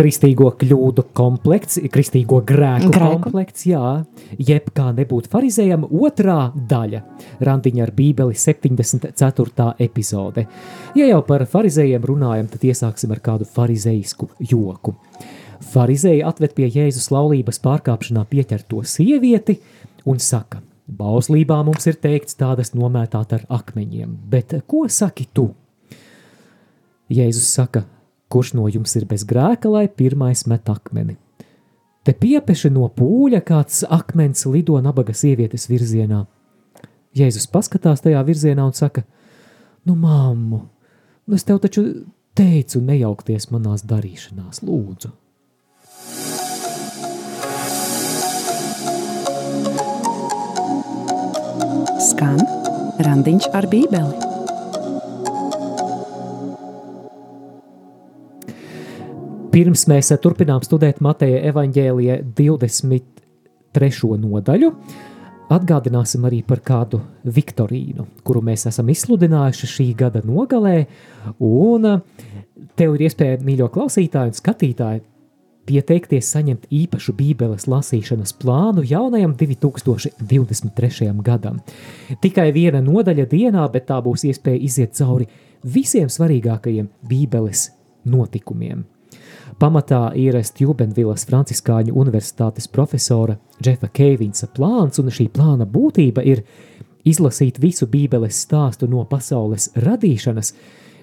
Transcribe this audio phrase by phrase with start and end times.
[0.00, 3.18] kristīgo kļūdu komplekts, kristīgo grēku, grēku.
[3.26, 4.00] komplekts, jā,
[4.38, 7.02] jeb kā nebūt farizējam, otrā daļa-
[7.48, 9.74] randiņa ar bībeli 74.
[9.78, 10.46] epizode.
[10.96, 14.94] Ja jau par farizējiem runājam, tad iesāksim ar kādu farizējisku joku.
[15.60, 19.58] Farizēji atved pie Jēzus laulības pārkāpšanā pieķerto sievieti
[20.06, 25.50] un saka, bauslībā mums ir teikts tādas nomētāt ar akmeņiem, bet ko saki tu?
[27.10, 27.84] Jēzus saka,
[28.30, 31.16] kurš no jums ir bez grēka, lai pirmais met akmeni.
[32.06, 36.24] Te piepeši no pūļa kāds akmens lido nabaga sievietes virzienā.
[37.16, 39.04] Jēzus paskatās tajā virzienā un saka:
[39.84, 40.62] Nu, māmu,
[41.26, 41.84] nu es tev taču
[42.38, 45.12] teicu, nejaukties manās darīšanās, lūdzu.
[52.10, 52.40] Skan
[53.04, 54.29] randiņš ar bībeli.
[59.50, 64.10] Pirms mēs turpinām studēt Mateja evaņģēlija 23.
[64.22, 64.68] nodaļu,
[65.50, 70.84] atgādināsim arī par kādu Viktorīnu, kuru mēs esam izsludinājuši šī gada nogalē,
[71.42, 71.88] un
[72.78, 75.02] tev ir iespēja, mīļo klausītāji un skatītāji,
[75.66, 81.10] pieteikties saņemt īpašu bībeles lasīšanas plānu jaunajam 2023.
[81.26, 81.58] gadam.
[82.22, 85.26] Tikai viena nodaļa dienā, bet tā būs iespēja iziet cauri
[85.66, 87.66] visiem svarīgākajiem bībeles
[88.06, 88.86] notikumiem.
[89.60, 96.40] Pamatā ir Stjubenvilas Franciskāņu universitātes profesora Džefa Keivinsa plāns, un šī plāna būtība ir
[97.04, 100.54] izlasīt visu Bībeles stāstu no pasaules radīšanas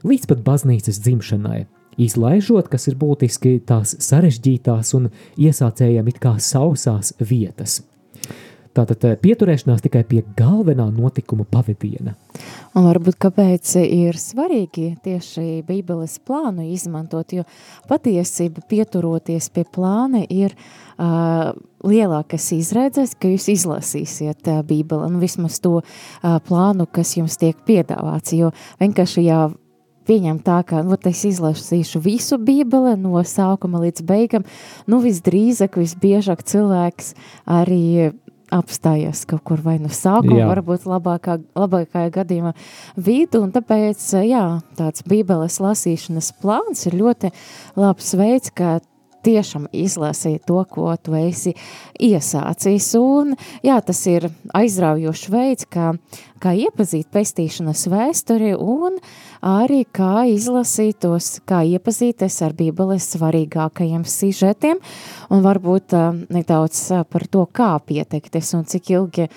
[0.09, 1.59] līdz pat baznīcas dzimšanai,
[2.01, 7.83] izlaižot, kas ir būtiski tās sarežģītās un iesācējami it kā sausās vietas.
[8.77, 12.13] Tātad eh, pieturēšanās tikai pie galvenā notikuma pavadiena.
[12.77, 17.45] Un varbūt kāpēc ir svarīgi tieši Bībeles plānu izmantot, jo
[17.89, 25.57] patiesība pieturoties pie plāna ir uh, lielākas izredzes, ka jūs izlasīsiet uh, Bībeli, nu vismaz
[25.63, 28.51] to uh, plānu, kas jums tiek piedāvāts, jo
[28.83, 29.41] vienkārši jā,
[30.07, 34.45] pieņem tā, ka nu, es izlasīšu visu Bībeli no sākuma līdz beigam,
[34.85, 37.13] nu visdrīzāk, visbiežāk cilvēks
[37.57, 38.13] arī
[38.53, 42.53] apstājies kaut kur vai nu sākumā, varbūt labākā, labākajā gadījumā
[42.95, 44.43] vidu, un tāpēc, jā,
[44.79, 47.33] tāds bībeles lasīšanas plāns ir ļoti
[47.79, 48.77] labs veids, kā
[49.27, 51.53] tiešām izlasīt to, ko tu esi
[51.99, 52.89] iesācis.
[52.99, 53.35] Un,
[53.65, 55.91] jā, tas ir aizraujošs veids, kā,
[56.43, 58.99] kā iepazīt pestīšanas vēsturi un
[59.45, 64.81] arī kā izlasīt tos, kā iepazīties ar Bībeles svarīgākajiem sižetiem
[65.33, 65.95] un varbūt
[66.33, 66.81] nedaudz
[67.11, 69.27] par to, kā pieteikties un cik ilgi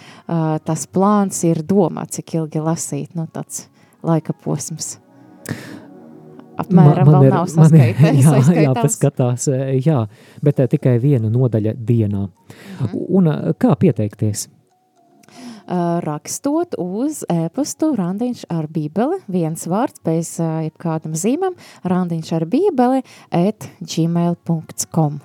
[0.64, 3.66] tas plāns ir domāts, cik ilgi lasīt, nu tāds
[4.06, 4.96] laika posms
[6.60, 9.48] apmēram man, man vēl ir, nav saskaitē, jā, jā, paskatās,
[9.80, 10.00] jā,
[10.44, 12.24] bet tikai viena nodaļa dienā.
[12.26, 12.96] Mm.
[13.20, 14.48] Un kā pieteikties?
[16.04, 23.68] Rakstot uz e-pastu randiņš ar bībeli, viens vārds bez jebkādam zīmam, randiņš ar bībeli at
[23.80, 25.20] gmail.com.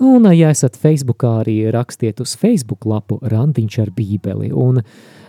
[0.00, 4.52] Un, ja esat Facebookā, arī rakstiet uz Facebook lapu randiņš ar bībeli.
[4.54, 4.80] Un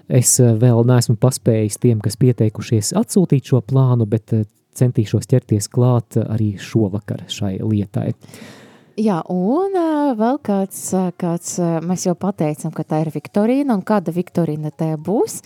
[0.08, 4.32] es vēl neesmu paspējis tiem, kas pieteikušies atsūtīt šo plānu, bet
[4.80, 8.14] centīšos ķerties klāt arī šovakar šai lietai.
[9.00, 9.78] Jā, un
[10.20, 10.80] vēl kāds,
[11.22, 11.54] kāds,
[11.88, 15.38] mēs jau pateicam, ka tā ir Viktorīna, un kāda Viktorīna tā būs,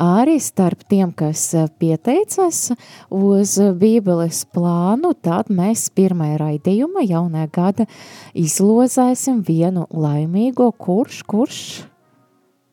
[0.00, 2.70] arī starp tiem, kas pieteicas
[3.12, 7.88] uz bībeles plānu, tad mēs pirmajā raidījuma jaunajā gada
[8.32, 11.60] izlozēsim vienu laimīgo, kurš, kurš,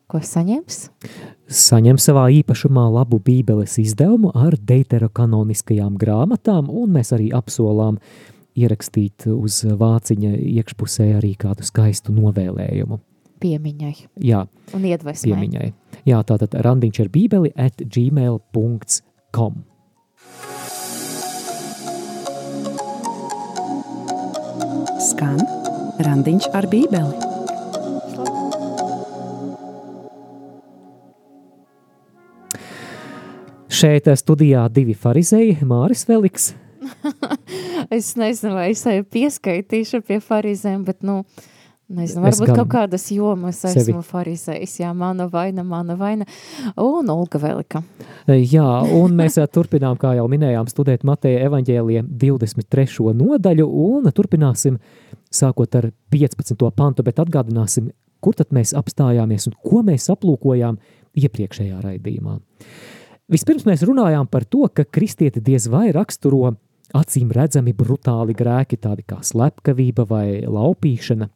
[0.08, 0.86] ko saņems?
[1.52, 8.00] Saņem savā īpašumā labu bībeles izdevumu ar Deitera kanoniskajām grāmatām, un mēs arī apsolām
[8.58, 13.00] ierakstīt uz vāciņa iekšpusē arī kādu skaistu novēlējumu.
[13.42, 13.94] Piemiņai.
[14.22, 14.44] Jā.
[14.76, 15.32] Un iedvesmai.
[15.32, 15.72] Piemiņai.
[16.06, 19.60] Jā, tātad randiņš ar bībeli at gmail.com.
[25.02, 25.42] Skan
[26.06, 27.30] randiņš ar bībeli.
[33.72, 36.52] Šeit studijā divi farizēji, Māris Veliks.
[37.96, 41.22] es nezinu, vai es tevi pieskaitīšu pie farizēm, bet, nu,
[41.92, 43.82] Nezinu, varbūt kaut kādas jomas sevi.
[43.82, 46.24] esmu farizējis, jā, mana vaina, mana vaina,
[46.80, 47.82] un Olga Velika.
[48.30, 53.12] Jā, un mēs turpinām, kā jau minējām, studēt Mateja evaņģēlija 23.
[53.18, 54.78] nodaļu, un turpināsim
[55.32, 56.56] sākot ar 15.
[56.78, 57.90] pantu, bet atgādināsim,
[58.24, 60.80] kur tad mēs apstājāmies un ko mēs aplūkojām
[61.18, 62.38] iepriekšējā raidījumā.
[63.32, 66.54] Vispirms mēs runājām par to, ka kristieti diez vai raksturo
[66.96, 71.28] acīm redzami brutāli grēki, tādi kā slepkavība vai laupīšana,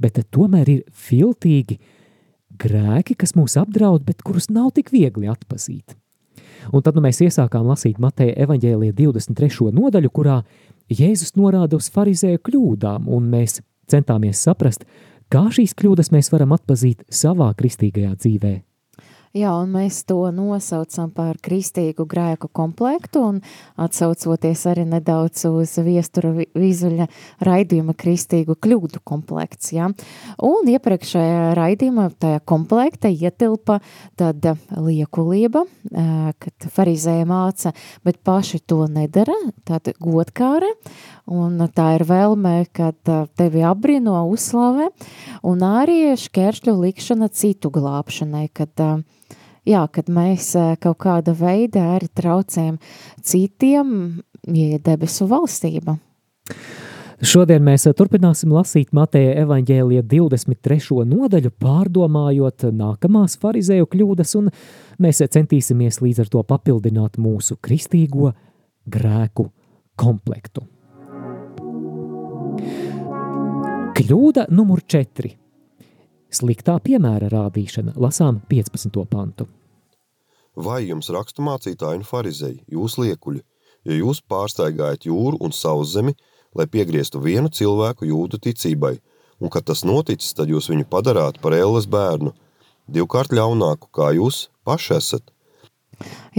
[0.00, 1.78] bet tomēr ir filtīgi
[2.60, 5.96] grēki, kas mūs apdraud, bet kurus nav tik viegli atpazīt.
[6.72, 9.70] Un tad nu, mēs iesākām lasīt Mateja evaņģēlija 23.
[9.76, 10.40] nodaļu, kurā
[10.90, 13.60] Jēzus norāda uz farizēju kļūdām, un mēs
[13.90, 14.84] centāmies saprast,
[15.32, 18.54] kā šīs kļūdas mēs varam atpazīt savā kristīgajā dzīvē.
[19.30, 23.36] Jā, un mēs to nosaucam par kristīgu grēku komplektu un
[23.78, 27.06] atsaucoties arī nedaudz uz viestura vizuļa
[27.46, 29.86] raidījuma kristīgu kļūdu komplekts, jā.
[30.42, 33.76] Un iepriekšējā raidījuma tajā komplekta ietilpa
[34.18, 35.62] tad liekulība,
[36.42, 37.70] kad farizēja māca,
[38.02, 40.72] bet paši to nedara, tad godkāre,
[41.30, 42.98] un tā ir vēlme, kad
[43.38, 44.90] tevi apbrino uzslavē,
[45.46, 48.74] un arī šķēršļu likšana citu glābšanai, kad
[49.68, 50.52] jā, kad mēs
[50.82, 52.78] kaut kāda veida arī traucējam
[53.22, 55.98] citiem, ja ir debesu valstība.
[57.20, 61.02] Šodien mēs turpināsim lasīt Mateja evaņģēlija 23.
[61.04, 64.48] nodaļu, pārdomājot nākamās farizēju kļūdas, un
[65.04, 68.32] mēs centīsimies līdz ar to papildināt mūsu kristīgo
[68.88, 69.50] grēku
[70.00, 70.64] komplektu.
[74.00, 75.34] Kļūda numur 4
[76.30, 78.94] Sliktā piemēra rādīšana, lasām 15.
[79.10, 79.48] pantu.
[80.54, 83.42] Vai jums raksturmācītāji un farizēji, jūs liekuļi,
[83.90, 86.14] ja jūs pārsteigājat jūru un sauszemi,
[86.54, 88.94] lai piegrieztu vienu cilvēku jūdu ticībai,
[89.42, 92.34] un kad tas noticis, tad jūs viņu padarāt par ēles bērnu,
[92.86, 95.28] divkārt ļaunāku, kā jūs paši esat–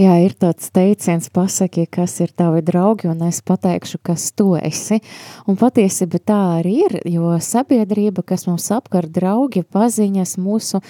[0.00, 4.98] Jā, ir tāds teiciens, pasaki, kas ir tavi draugi, un es pateikšu, kas tu esi.
[5.46, 10.82] Un patiesība tā arī ir, jo sabiedrība, kas mums apkar draugi, paziņas, mūsu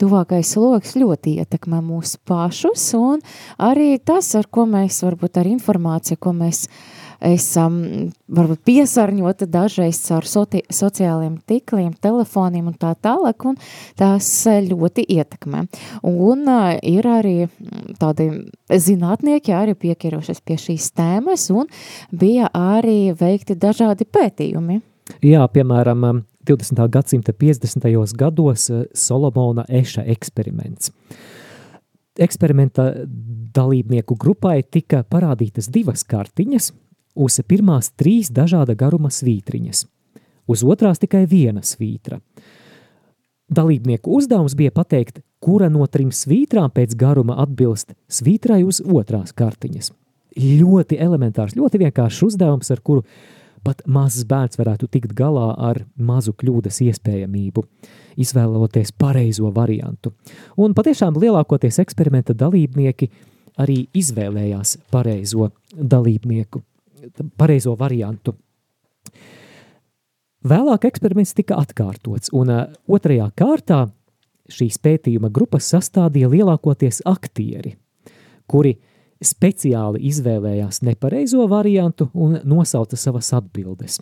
[0.00, 3.24] tuvākais loks ļoti ietekmē mūsu pašus, un
[3.60, 7.78] arī tas, ar ko mēs, varbūt ar informāciju, ko mēs uh, esam
[8.28, 13.58] varbūt piesārņota dažreiz soci sociāliem tikliem, telefoniem un tā tālāk, un
[13.98, 15.64] tās ļoti ietekmē.
[16.06, 17.36] Un uh, ir arī
[18.00, 18.28] tādi
[18.70, 21.70] zinātnieki arī pieķerošies pie šīs tēmas, un
[22.12, 24.80] bija arī veikti dažādi pētījumi.
[25.22, 26.82] Jā, piemēram, 20.
[26.90, 27.86] gadsimta 50.
[28.18, 30.92] gados Solomona Eša eksperiments.
[32.16, 32.92] Eksperimenta
[33.56, 36.72] dalībnieku grupai tika parādītas divas kartiņas–
[37.16, 39.86] uz pirmās trīs dažāda garuma svītriņas,
[40.46, 42.20] uz otrās tikai viena svītra.
[43.46, 49.92] Dalībnieku uzdevums bija pateikt, kura no trim svītrām pēc garuma atbilst svītrai uz otrās kartiņas.
[50.36, 53.04] Ļoti elementārs, ļoti vienkāršs uzdevums, ar kuru
[53.64, 57.64] pat mazs bērns varētu tikt galā ar mazu kļūdas iespējamību,
[58.20, 60.12] izvēloties pareizo variantu.
[60.58, 63.10] Un patiešām lielākoties eksperimenta dalībnieki
[63.62, 66.62] arī izvēlējās pareizo dalībnieku
[67.36, 68.36] pareizo variantu.
[70.46, 73.86] Vēlāk eksperiments tika atkārtots, un uh, otrajā kārtā
[74.52, 77.74] šīs pētījuma grupas sastādīja lielākoties aktieri,
[78.46, 78.76] kuri
[79.22, 83.98] speciāli izvēlējās nepareizo variantu un nosauca savas atbildes.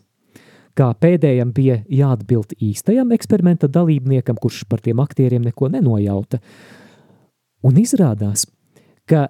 [0.74, 6.40] Kā pēdējam bija jāatbild īstajam eksperimenta dalībniekam, kurš par tiem aktieriem neko nenojauta.
[7.64, 8.48] Un izrādās,
[9.06, 9.28] ka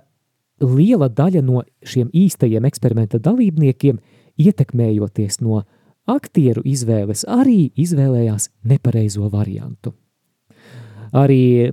[0.63, 3.99] liela daļa no šiem īstajiem eksperimenta dalībniekiem,
[4.39, 5.63] ietekmējoties no
[6.11, 9.95] aktieru izvēles, arī izvēlējās nepareizo variantu.
[11.15, 11.71] Arī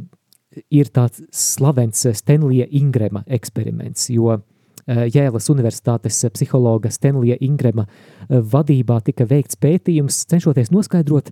[0.70, 9.02] ir tāds slavens Stenlija Ingrema eksperiments, jo eh, Jēlas Universitātes psihologa Stenlija Ingrema eh, vadībā
[9.06, 11.32] tika veikts pētījums, cenšoties noskaidrot,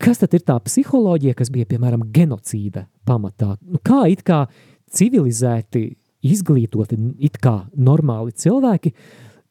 [0.00, 3.54] kas tad ir tā psiholoģija, kas bija, piemēram, genocīda pamatā.
[3.62, 4.46] Nu, kā it kā
[4.90, 5.84] civilizēti
[6.26, 8.92] izglītoti, it kā normāli cilvēki,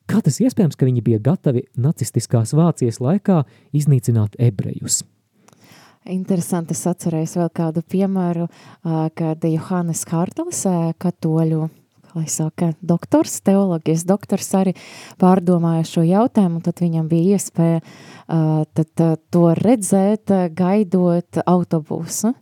[0.09, 3.43] kā tas iespējams, ka viņi bija gatavi nacistiskās Vācijas laikā
[3.75, 5.03] iznīcināt ebrejus?
[6.09, 8.47] Interesanti, es atcerējos vēl kādu piemēru,
[9.19, 10.63] kad Johannes Hartlis,
[10.97, 11.67] katoļu
[12.15, 14.73] lai saka, doktors, teoloģijas doktors arī
[15.21, 22.33] pārdomāja šo jautājumu, tad viņam bija iespēja uh, tad, uh, to redzēt, uh, gaidot autobusu.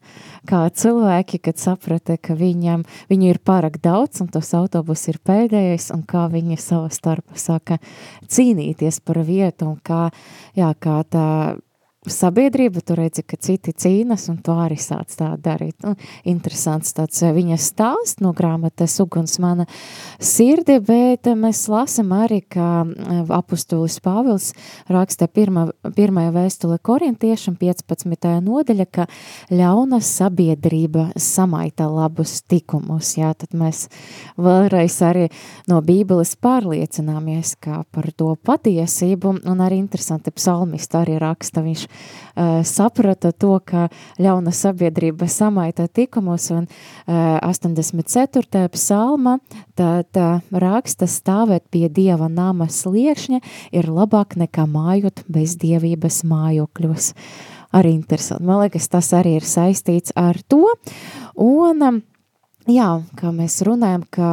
[0.48, 5.92] Kā cilvēki, kad saprata, ka viņam, viņu ir pārāk daudz un tas autobus ir pēdējais
[5.96, 7.82] un kā viņi sava starpa saka
[8.32, 10.08] cīnīties par vietu un kā,
[10.56, 11.28] jā, kā tā
[12.12, 15.76] sabiedrība, tu redzi, ka citi cīnas, un tu arī sāc tā darīt.
[15.84, 15.96] Nu,
[16.28, 19.68] interesants tāds eh, viņa stāsts no grāmatas uguns mana
[20.20, 24.52] sirdi, bet mēs lasam arī, ka eh, apustulis Pāvils
[24.92, 28.30] raksta pirmā, pirmajā vēstule korintiešam 15.
[28.46, 29.08] nodaļa, ka
[29.52, 33.16] ļauna sabiedrība samaita labus tikumus.
[33.20, 33.88] Jā, tad mēs
[34.40, 35.28] vēlreiz arī
[35.68, 42.62] no Bībeles pārliecināmies, kā par to patiesību, un arī interesanti psalmisti arī raksta, viņš uh,
[42.68, 43.88] saprata to, ka
[44.22, 48.68] ļauna sabiedrība samaita tikumus, un uh, 84.
[48.74, 49.38] psalma
[49.78, 53.42] tad uh, raksta stāvēt pie Dieva nama sliekšņa
[53.76, 57.14] ir labāk nekā mājot bez dievības mājokļos.
[57.76, 58.46] Arī interesanti.
[58.48, 60.64] Man liekas, tas arī ir saistīts ar to.
[61.36, 61.98] Un um,
[62.68, 64.30] Jā, kā mēs runājam, ka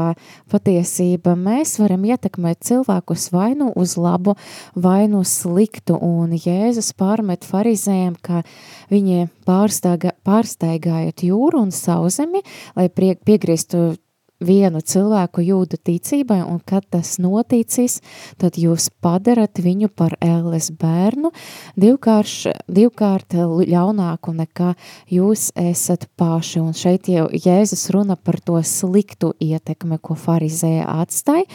[0.51, 4.35] patiesība mēs varam ietekmēt cilvēkus vai nu uz labu,
[4.75, 8.43] vai nu sliktu, un Jēzus pārmet farizējiem, ka
[8.91, 12.43] viņi pārsteigājot jūru un sauzemi,
[12.75, 13.93] lai piegrieztu
[14.45, 18.01] vienu cilvēku jūdu ticībai, un kad tas noticis,
[18.41, 21.33] tad jūs padarat viņu par ēles bērnu,
[21.81, 22.37] divkārš,
[22.69, 24.75] divkārt ļaunāku nekā
[25.13, 26.61] jūs esat paši.
[26.63, 31.49] Un šeit jau Jēzus runa par to sliktu ietekmi, ko farizēja atstāja.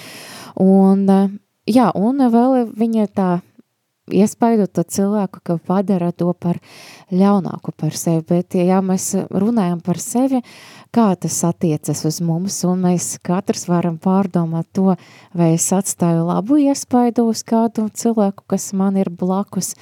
[0.60, 1.05] Un,
[1.69, 3.29] jā, un vēl viņa tā
[4.13, 6.60] iespaidot to cilvēku, ka padara to par
[7.12, 10.42] ļaunāku par sevi, bet ja mēs runājam par sevi,
[10.96, 14.96] kā tas attiecas uz mums, un mēs katrs varam pārdomāt to,
[15.38, 19.75] vai es atstāju labu iespaidu uz kādu cilvēku, kas man ir blakus,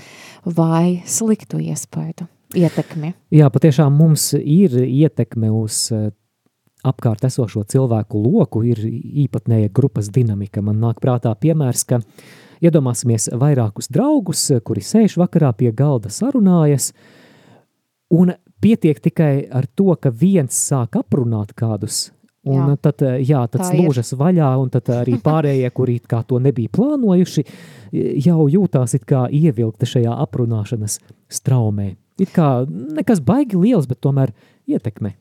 [0.46, 3.14] vai sliktu iespaidu, ietekmi.
[3.36, 6.10] Jā, patiešām mums ir ietekme uz eh,
[6.88, 8.84] apkārt esošo cilvēku loku, ir
[9.28, 10.64] īpatnēja grupas dinamika.
[10.64, 16.92] Man nāk prātā piemērs, ka uh, Iedomāsimies vairākus draugus, kuri sēž vakarā pie galda sarunājas,
[18.14, 22.08] un pietiek tikai ar to, ka viens sāk aprunāt kādus,
[22.48, 22.78] un jā.
[22.82, 24.20] tad, jā, tad slūžas ir.
[24.22, 27.46] vaļā, un tad arī pārējie, kuri kā to nebija plānojuši,
[28.26, 31.00] jau jūtās it kā ievilkta šajā aprunāšanas
[31.30, 31.94] straumē.
[32.18, 34.34] It kā nekas baigi liels, bet tomēr
[34.66, 35.14] ietekme.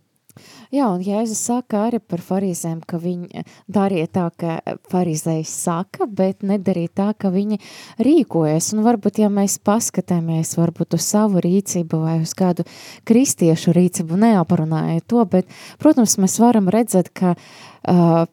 [0.74, 6.44] Jā, un Jēzus saka arī par farizēm, ka viņi darīja tā, ka farizējs saka, bet
[6.46, 7.60] nedarīja tā, ka viņi
[8.02, 8.72] rīkojas.
[8.76, 12.66] Un varbūt, ja mēs paskatāmies varbūt uz savu rīcību vai uz kādu
[13.08, 15.52] kristiešu rīcību, neaparunājot to, bet,
[15.82, 18.26] protams, mēs varam redzēt, ka uh,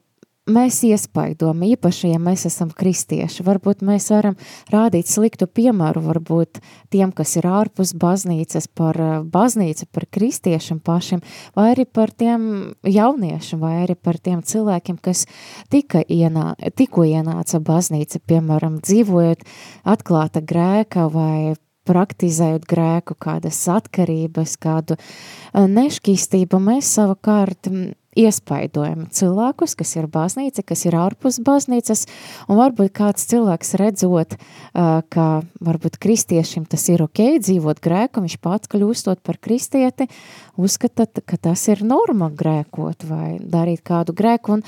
[0.50, 3.46] mēs iespaidojam, īpaši, ja mēs esam kristieši.
[3.48, 4.36] Varbūt mēs varam
[4.72, 6.60] rādīt sliktu piemēru, varbūt
[6.94, 11.24] tiem, kas ir ārpus baznīcas, par eh, baznīcu, par kristiešiem pašiem,
[11.56, 15.26] vai arī par tiem jauniešiem, vai arī par tiem cilvēkiem, kas
[15.72, 19.48] tika ienā, tikko ienāca baznīca, piemēram, dzīvojot
[19.96, 21.56] atklāta grēka vai
[21.88, 27.72] praktizējot grēku, kādas atkarības, kādu eh, nešķīstību, mēs savukārt
[28.16, 32.06] iespaidojam cilvēkus, kas ir baznīca, kas ir ārpus baznīcas,
[32.48, 34.38] un varbūt kāds cilvēks redzot,
[34.74, 35.28] ka
[35.64, 40.10] varbūt kristiešiem tas ir ok dzīvot grēku, viņš pats kļūstot par kristieti,
[40.58, 44.68] uzskata, ka tas ir norma grēkot vai darīt kādu grēku, un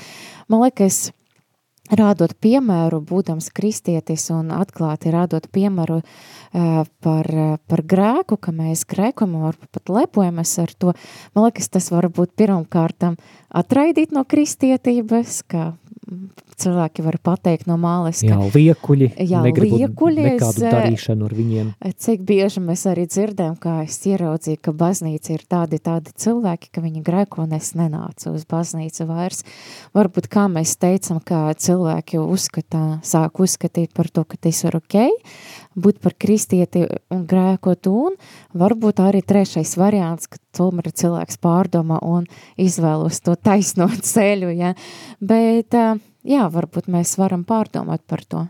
[0.50, 1.10] man liekas,
[1.92, 7.30] rādot piemēru, būdams kristietis un atklāti rādot piemēru uh, par,
[7.68, 10.94] par grēku, ka mēs grēkojam, varbūt pat lepojamies ar to,
[11.34, 13.18] man liekas, tas var būt pirmkārtam
[13.50, 15.72] atraidīt no kristietības, ka
[16.60, 18.22] cilvēki var pateikt no māles.
[18.24, 21.72] Ka, jā, liekuļi, jā, liekuļi nekādu es, darīšanu ar viņiem.
[22.06, 26.84] Cik bieži mēs arī dzirdējam, kā es ieraudzīju, ka baznīca ir tādi, tādi cilvēki, ka
[26.84, 29.44] viņi grēko un es nenācu uz baznīcu vairs.
[29.96, 34.98] Varbūt kā mēs teicam, ka cilvēki uzskatā, sāk uzskatīt par to, ka tas ir ok,
[35.76, 38.16] būt par kristieti un grēkot un
[38.56, 42.26] varbūt arī trešais variants, ka tomēr cilvēks pārdomā un
[42.60, 44.74] izvēlos to taisno ceļu, ja?
[45.20, 45.76] bet
[46.26, 48.46] jā, varbūt mēs varam pārdomāt par to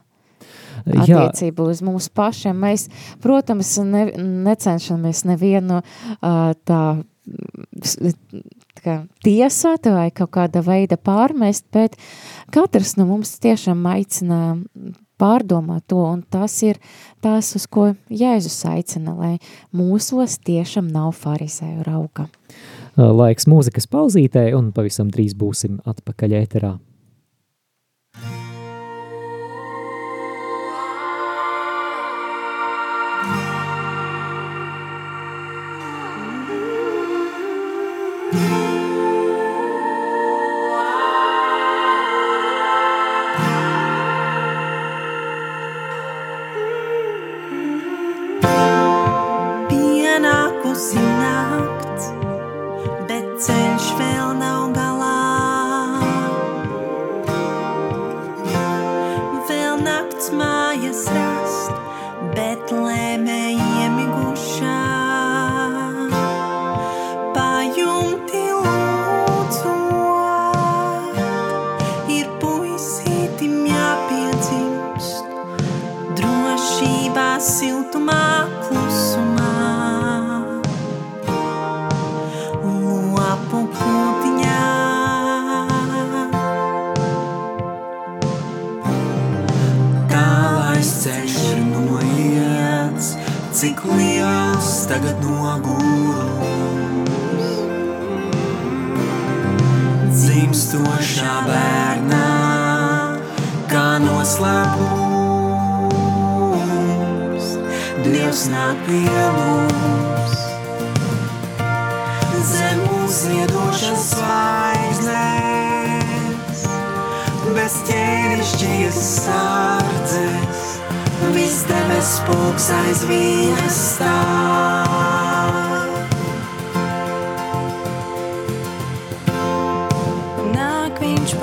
[0.87, 2.59] attiecību uz mums pašiem.
[2.61, 2.87] Mēs,
[3.25, 4.06] protams, ne,
[4.47, 6.80] necenšamies nevienu uh, tā
[8.85, 11.97] kā, tiesāt vai kaut kāda veida pārmest, bet
[12.54, 14.59] katrs no mums tiešām aicina
[15.21, 16.78] pārdomāt to, un tas ir
[17.25, 19.33] tas, uz ko Jēzus aicina, lai
[19.75, 22.28] mūsos tiešām nav farizēju rauga.
[22.97, 26.76] Laiks mūzikas pauzītē, un pavisam drīz būsim atpakaļ ēterā.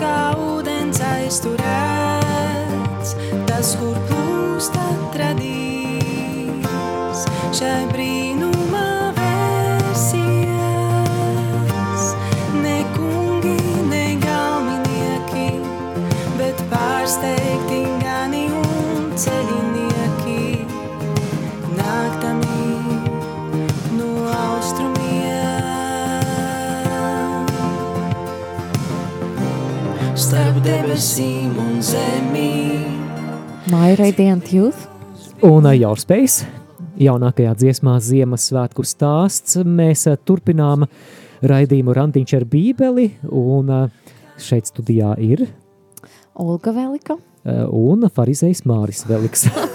[0.00, 3.14] Kā ūdens aizturēts,
[3.46, 6.64] tas, kur plūst atradīs.
[7.54, 7.86] Šai
[30.94, 33.00] debesīm un zemīm.
[33.66, 34.84] My Radiant Youth.
[35.42, 36.44] Un uh, Jaurspējs,
[37.02, 40.86] jaunākajā dziesmā Ziemassvētku stāsts, mēs uh, turpinām
[41.42, 45.48] raidījumu Randiņš ar bībeli, un uh, šeit studijā ir
[46.38, 47.18] Olga Velika.
[47.18, 49.48] uh, un farizējs Māris Veliks.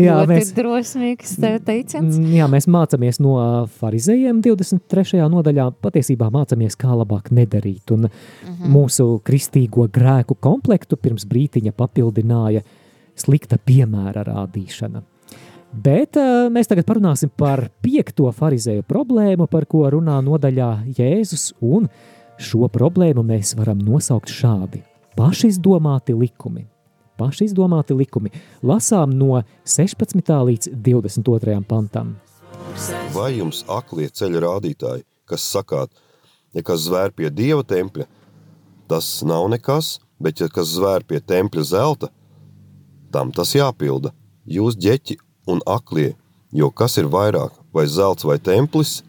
[0.00, 0.52] Jā, mēs...
[0.56, 2.16] drosmīgs teiciens.
[2.18, 3.36] Mm, Jā, mēs mācāmies no
[3.80, 5.20] farizējiem 23.
[5.32, 5.68] nodaļā.
[5.82, 7.90] Patiesībā mācāmies, kā labāk nedarīt.
[7.94, 8.72] Un Mhm.
[8.72, 12.62] mūsu kristīgo grēku komplektu pirms brītiņa papildināja
[13.16, 15.02] slikta piemēra rādīšana.
[15.72, 21.88] Bet uh, mēs tagad parunāsim par piekto farizēju problēmu, par ko runā nodaļā Jēzus, un
[22.36, 24.82] šo problēmu mēs varam nosaukt šādi–
[25.18, 26.66] pašizdomāti likumi.
[27.22, 28.32] Pašizdomāti likumi.
[28.66, 30.32] Lasām no 16.
[30.48, 31.60] līdz 22.
[31.68, 32.16] pantam.
[33.14, 35.92] Vai jums aklie ceļa rādītāji, kas sakāt,
[36.56, 38.08] ja kas zvēr pie dieva tempļa,
[38.90, 42.10] tas nav nekas, bet ja kas zvēr pie tempļa zelta,
[43.14, 44.10] tam tas jāpilda.
[44.48, 45.18] Jūs ģeķi
[45.52, 46.16] un aklie,
[46.50, 49.02] jo kas ir vairāk, vai zelts vai templis,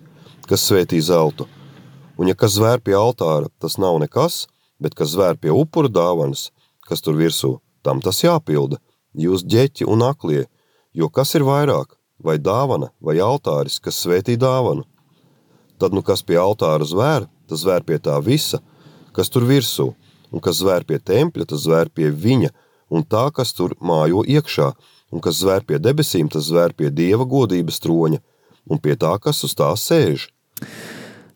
[0.46, 1.48] kas svētī zeltu.
[2.20, 4.44] Un ja kas zvēr pie altāra, tas nav nekas,
[4.78, 6.52] bet kas zvēr pie upura dāvanas,
[6.86, 8.80] kas tur virsū, tam tas jāpilda.
[9.14, 10.48] Jūs ģeķi un aklie,
[10.98, 11.94] jo kas ir vairāk,
[12.24, 14.88] vai dāvana, vai altāris, kas svētī dāvanu.
[15.78, 18.62] Tad, nu kas pie altāra zvēr, tas zvēr pie tā visa,
[19.14, 19.92] kas tur virsū,
[20.32, 22.50] un kas zvēr pie tempļa, tas zvēr pie viņa,
[22.94, 24.72] un tā, kas tur mājo iekšā,
[25.14, 28.22] un kas zvēr pie debesīm, tas zvēr pie dieva godības troņa,
[28.70, 30.30] un pie tā, kas uz tā sēž.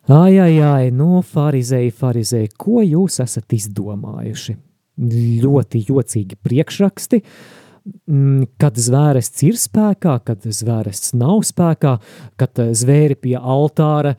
[0.08, 4.56] Ai, ai, ai, no farizēji, farizēji, ko jūs esat izdomājuši?
[4.98, 7.20] Ļoti jocīgi priekšraksti,
[8.08, 11.98] mm, kad zvērests ir spēkā, kad zvērests nav spēkā,
[12.40, 14.16] kad eh, zvēri pie altāra,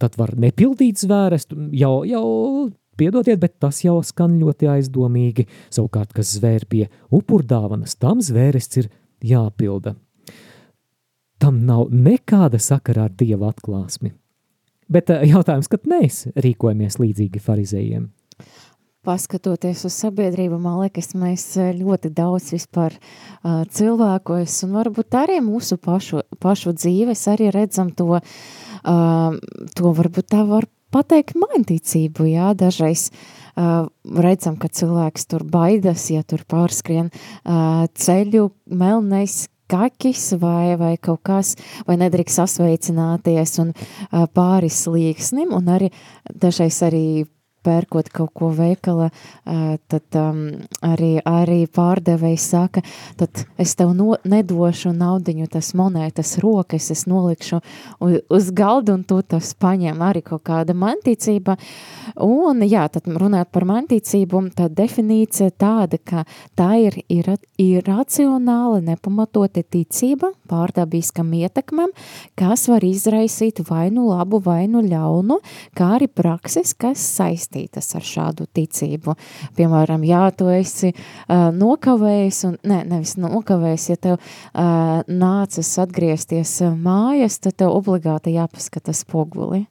[0.00, 2.26] tad var nepildīt zvērestu, jau, jau
[3.00, 5.46] piedodiet, bet tas jau skan ļoti aizdomīgi.
[5.72, 8.90] Savukārt, kas zvēr pie upurdāvanas, tam zvērests ir
[9.24, 9.96] jāpilda.
[11.40, 14.12] Tam nav nekāda sakara ar Dieva atklāsmi.
[14.92, 18.10] Bet eh, jautājums, kad mēs rīkojamies līdzīgi farizējiem?
[19.06, 25.36] Paskatoties uz sabiedrību, man liekas, mēs eh, ļoti daudz vispār uh, cilvēkos un varbūt arī
[25.46, 29.36] mūsu pašu, pašu dzīves arī redzam to, uh,
[29.78, 33.86] to varbūt tā var pateikt mainticību, jā, dažreiz uh,
[34.26, 41.22] redzam, ka cilvēks tur baidas, ja tur pārskrien uh, ceļu melnais kaķis vai, vai kaut
[41.26, 41.54] kas,
[41.86, 45.94] vai nedrīkst sasveicināties un uh, pāris līksnim, un arī
[46.26, 47.06] dažreiz arī
[47.66, 49.10] pērkot kaut ko veikala,
[49.44, 50.40] tad um,
[50.86, 52.82] arī, arī pārdevējs saka,
[53.18, 57.60] tad es tev no, nedošu naudiņu, tas monētas rokas, es nolikšu
[58.06, 61.56] uz, uz galdu un tu tas paņem arī kaut kāda manticība.
[62.22, 66.24] Un, jā, tad runāt par manticību, tā definīcija tāda, ka
[66.58, 71.92] tā ir, ir, ir racionāla, nepamatota ticība pārdabiskam ietekmem,
[72.38, 75.40] kas var izraisīt vai nu labu, vai nu ļaunu,
[75.76, 77.02] kā arī prakses, kas
[77.56, 79.16] saistītas ar šādu ticību.
[79.56, 86.60] Piemēram, jā, tu esi uh, nokavējis, un, ne, nevis nokavējis, ja tev uh, nācas atgriezties
[86.76, 89.66] mājas, tad tev obligāti jāpaskata spoguli.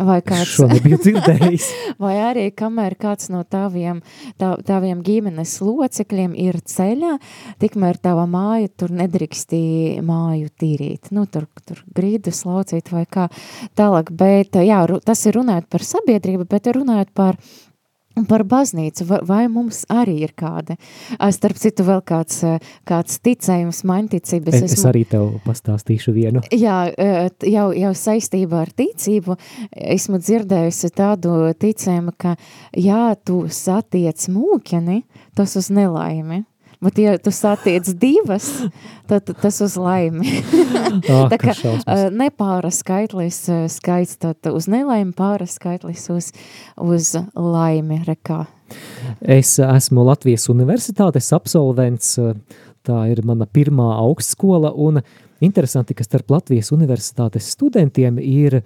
[0.00, 1.66] Vai kāds, Šo nebiju dzirdējis.
[2.00, 4.00] vai arī kamēr kāds no taviem,
[4.40, 7.16] tā, taviem ģimenes locekļiem ir ceļā,
[7.60, 11.10] tikmēr tava māja tur nedrīkstī māju tīrīt.
[11.12, 13.28] Nu, tur, tur grīdus laucīt vai kā
[13.76, 14.12] tālāk.
[14.16, 17.36] Bet, jā, tas ir runājot par sabiedrību, bet runājot par
[18.28, 20.74] Par baznīcu, vai, mums arī ir kāda?
[21.32, 22.40] Starp citu, vēl kāds,
[22.84, 24.56] kāds ticējums, mainticības.
[24.58, 26.42] Es, es arī tev pastāstīšu vienu.
[26.50, 26.90] Jā,
[27.38, 29.38] t- jau, jau saistībā ar ticību
[29.94, 32.34] esmu dzirdējusi tādu ticējumu, ka
[32.76, 35.04] jā, tu satiec mūkeni,
[35.38, 36.42] tas uz nelaimi.
[36.80, 38.46] Bet, ja tu satiec divas,
[39.08, 40.40] tad tas uz laimi.
[41.10, 46.30] Ah, Tā kā eh, nepāra skaitlis eh, skaits, tad uz nelaimi pāra skaitlis uz,
[46.82, 48.40] uz laimi rekā.
[49.20, 52.16] Es esmu Latvijas universitātes absolvents,
[52.86, 54.98] tā ir mana pirmā augstskola, un
[55.44, 58.60] interesanti, ka starp Latvijas universitātes studentiem ir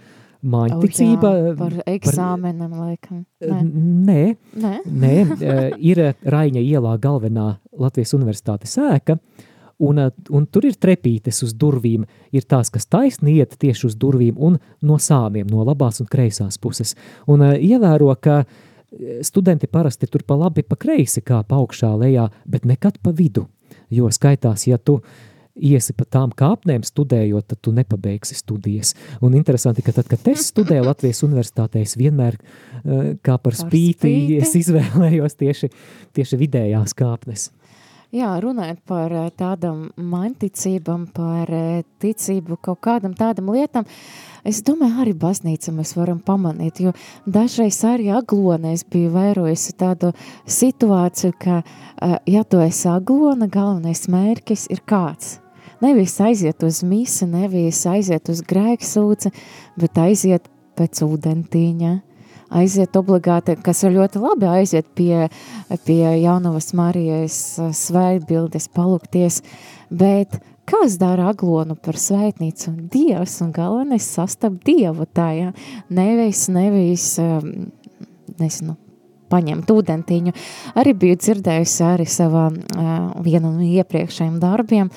[0.45, 1.31] māņticība.
[1.31, 3.25] O, jā, par eksāmenam laikam.
[3.41, 4.27] Nē, Nē,
[4.61, 4.75] nē.
[4.85, 9.19] nē, eh, ir Raņa ielā galvenā Latvijas universitātes ēka,
[9.81, 12.05] un, eh, un tur ir trepītes uz durvīm.
[12.33, 16.59] Ir tās, kas taisni iet tieši uz durvīm un no sāniem, no labās un kreisās
[16.61, 16.95] puses.
[17.27, 18.45] Un ievēro, ka
[19.23, 23.49] studenti parasti tur pa labi, pa kreisi kā pa augšā lejā, bet nekad pa vidu.
[23.91, 25.01] Jo skaitās, ja tu
[25.55, 28.95] iesi pa tām kāpnēm studējot, tad tu nepabeigsi studijas.
[29.25, 33.61] Un interesanti, ka tad, kad es studēju Latvijas universitātē, es vienmēr eh, kā par Par
[33.61, 34.41] spīti, spīti.
[34.43, 35.71] es izvēlējos tieši,
[36.17, 37.51] tieši vidējās kāpnes.
[38.15, 43.87] Jā, runājot par eh, tādam manticībam, par eh, ticību kaut kādam tādam lietam,
[44.47, 46.95] es domāju, arī baznīca mēs varam pamanīt, jo
[47.27, 50.13] dažreiz arī aglonē es biju vērojusi tādu
[50.51, 51.63] situāciju, ka,
[52.27, 55.39] ja tu esi aglona, galvenais mērķis ir kāds.
[55.85, 59.33] Nevis aiziet uz misi, nevis aiziet uz grēksūci,
[59.81, 60.47] bet aiziet
[60.79, 61.91] pēc ūdentīņa,
[62.57, 65.27] aiziet obligāti, kas ir ļoti labi, aiziet pie,
[65.85, 67.37] pie jaunavas Marijas
[67.85, 69.43] svētbildes, palūkties,
[69.93, 70.39] bet
[70.71, 72.73] kas dara aglonu par svētnīcu?
[72.95, 75.53] Dievs un galvenais sastab Dievu tajā,
[75.93, 77.69] nevis, nevis, um,
[78.41, 78.79] nezinu,
[79.35, 80.35] paņemt ūdentiņu.
[80.79, 82.47] Arī biju dzirdējusi arī savā
[83.25, 84.91] vienu no iepriekšējiem darbiem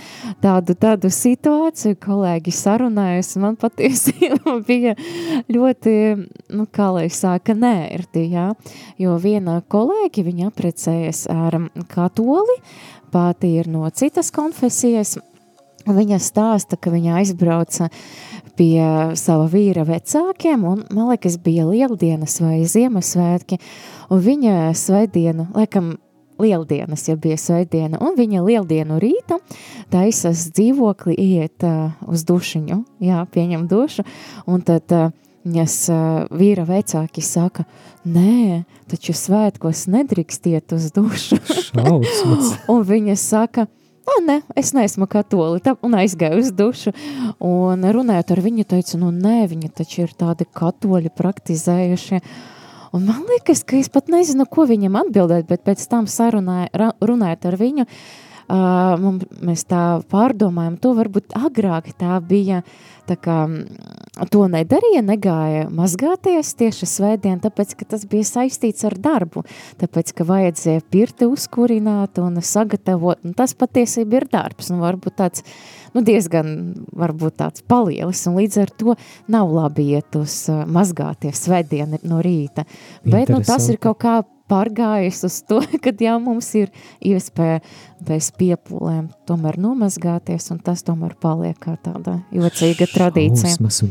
[0.43, 4.95] tādu, tādu situāciju, kolēģi sarunājas, man patiesībā bija
[5.51, 5.95] ļoti,
[6.53, 8.51] nu, kā lai sāka nērti, jā,
[9.01, 11.59] jo viena kolēģi, viņa aprecējas ar
[11.91, 12.59] katoli,
[13.13, 15.17] pati ir no citas konfesijas,
[15.87, 17.87] Viņa stāsta, ka viņa aizbrauca
[18.57, 18.81] pie
[19.19, 23.59] sava vīra vecākiem, un, man liekas, bija lieldienas vai Ziemassvētki,
[24.13, 25.95] un viņa svētdienu, laikam,
[26.41, 29.39] lieldienas, ja bija svētdiena, un viņa lieldienu rīta
[29.93, 34.05] taisas dzīvokli iet uh, uz dušiņu, jā, pieņem dušu,
[34.49, 35.09] un tad uh,
[35.47, 36.01] viņas uh,
[36.37, 37.65] vīra vecāki saka,
[38.05, 41.39] nē, taču svētkos nedrīkst iet uz dušu.
[41.71, 42.53] Šausmas.
[42.73, 43.67] Un viņa saka,
[44.07, 46.93] ah, nē, es neesmu katoli, tā, un aizgāju uz dušu.
[47.43, 52.21] Un runājot ar viņu, teicu, nu nē, viņi taču ir tādi katoļi praktizējušie.
[52.95, 56.95] Un man liekas, ka es pat nezinu, ko viņam atbildēt, bet pēc tam sarunāja, ra-
[57.03, 62.61] runājot ar viņu, uh, mums, mēs tā pārdomājam, to varbūt agrāk tā bija,
[63.07, 68.95] tā kā mm, to nedarīja, negāja mazgāties tieši svētdien, tāpēc, ka tas bija saistīts ar
[69.03, 69.43] darbu,
[69.81, 75.43] tāpēc, ka vajadzēja pirti uzkurināt un sagatavot, un tas patiesība ir darbs, un varbūt tāds,
[75.95, 76.55] nu diezgan,
[76.95, 78.95] varbūt tāds palielis, un līdz ar to
[79.31, 82.67] nav labi iet uz mazgāties svētdien no rīta,
[83.03, 86.71] bet, nu, tas ir kaut kā pārgājis uz to, kad jau mums ir
[87.05, 87.61] iespēja
[88.07, 93.55] bez piepūlēm tomēr nomazgāties, un tas tomēr paliek kā tāda jocīga tradīcija.
[93.55, 93.83] Šausmas,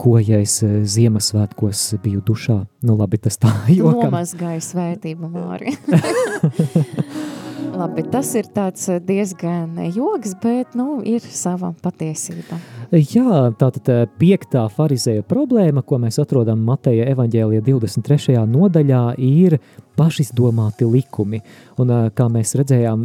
[0.00, 2.58] ko, ja es eh, Ziemassvētkos biju dušā?
[2.86, 4.10] Nu labi, tas tā jokam.
[4.10, 5.74] Nomazgāja svētību, Māri.
[7.74, 12.58] Labi, tas ir tāds eh, diezgan joks, bet, nu, ir sava patiesība.
[12.94, 18.36] Jā, tātad eh, piektā farizēja problēma, ko mēs atrodam Mateja evaņģēlija 23.
[18.52, 19.56] nodaļā, ir
[19.98, 21.40] pašizdomāti likumi.
[21.82, 23.02] Un eh, kā mēs redzējām,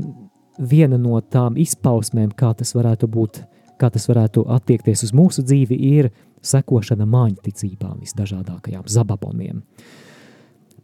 [0.70, 3.42] viena no tām izpausmēm, kā tas varētu būt,
[3.82, 6.12] kā tas varētu attiekties uz mūsu dzīvi, ir
[6.46, 9.64] sekošana māņticībām visdažādākajām zababoniem.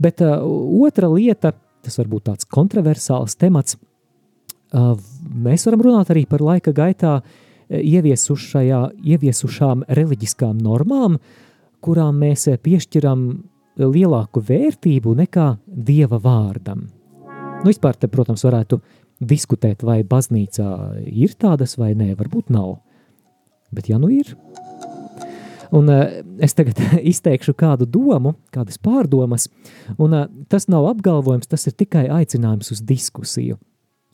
[0.02, 0.42] Bet uh,
[0.84, 1.54] otra lieta–
[1.86, 3.78] tas var būt tāds kontroversāls temats.
[4.74, 7.14] Mēs varam runāt arī par laika gaitā
[7.70, 11.12] ieviesušām reliģiskām normām,
[11.86, 13.20] kurām mēs piešķiram
[13.80, 16.80] lielāku vērtību nekā dieva vārdam.
[17.66, 18.78] Nu, vispār, te, protams, varētu
[19.26, 20.70] diskutēt, vai baznīcā
[21.08, 22.76] ir tādas vai nē, varbūt nav.
[23.74, 24.36] Bet, ja nu ir,
[25.76, 26.06] Un uh,
[26.40, 26.80] es tagad
[27.12, 29.50] izteikšu kādu domu, kādas pārdomas,
[30.00, 33.60] un uh, tas nav apgalvojums, tas ir tikai aicinājums uz diskusiju.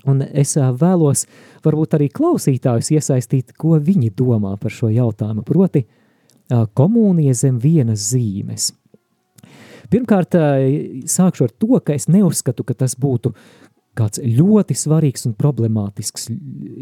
[0.10, 1.28] Un es uh, vēlos
[1.66, 8.10] varbūt arī klausītājus iesaistīt, ko viņi domā par šo jautājumu, proti uh, komunija zem vienas
[8.10, 8.72] zīmes.
[9.92, 10.66] Pirmkārt, uh,
[11.06, 13.36] sākšu ar to, ka es neuzskatu, ka tas būtu
[14.00, 16.32] kāds ļoti svarīgs un problemātisks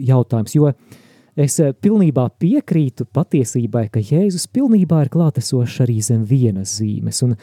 [0.07, 0.99] jautājums, jo uh,
[1.39, 7.21] Es eh, pilnībā piekrītu patiesībai, ka Jēzus pilnībā ir klātesošs arī zem vienas zīmes.
[7.23, 7.37] Un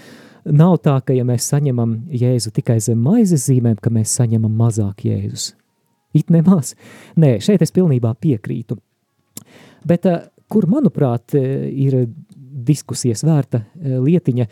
[0.59, 5.07] nav tā, ka ja mēs saņemam Jēzu tikai zem maizes zīmēm, ka mēs saņemam mazāk
[5.09, 5.55] Jēzus.
[6.17, 6.75] It nemaz.
[7.21, 8.77] Nē, šeit es pilnībā piekrītu.
[9.89, 12.03] Bet eh, kur, manuprāt, eh, ir
[12.67, 14.47] diskusijas vērta lietiņa,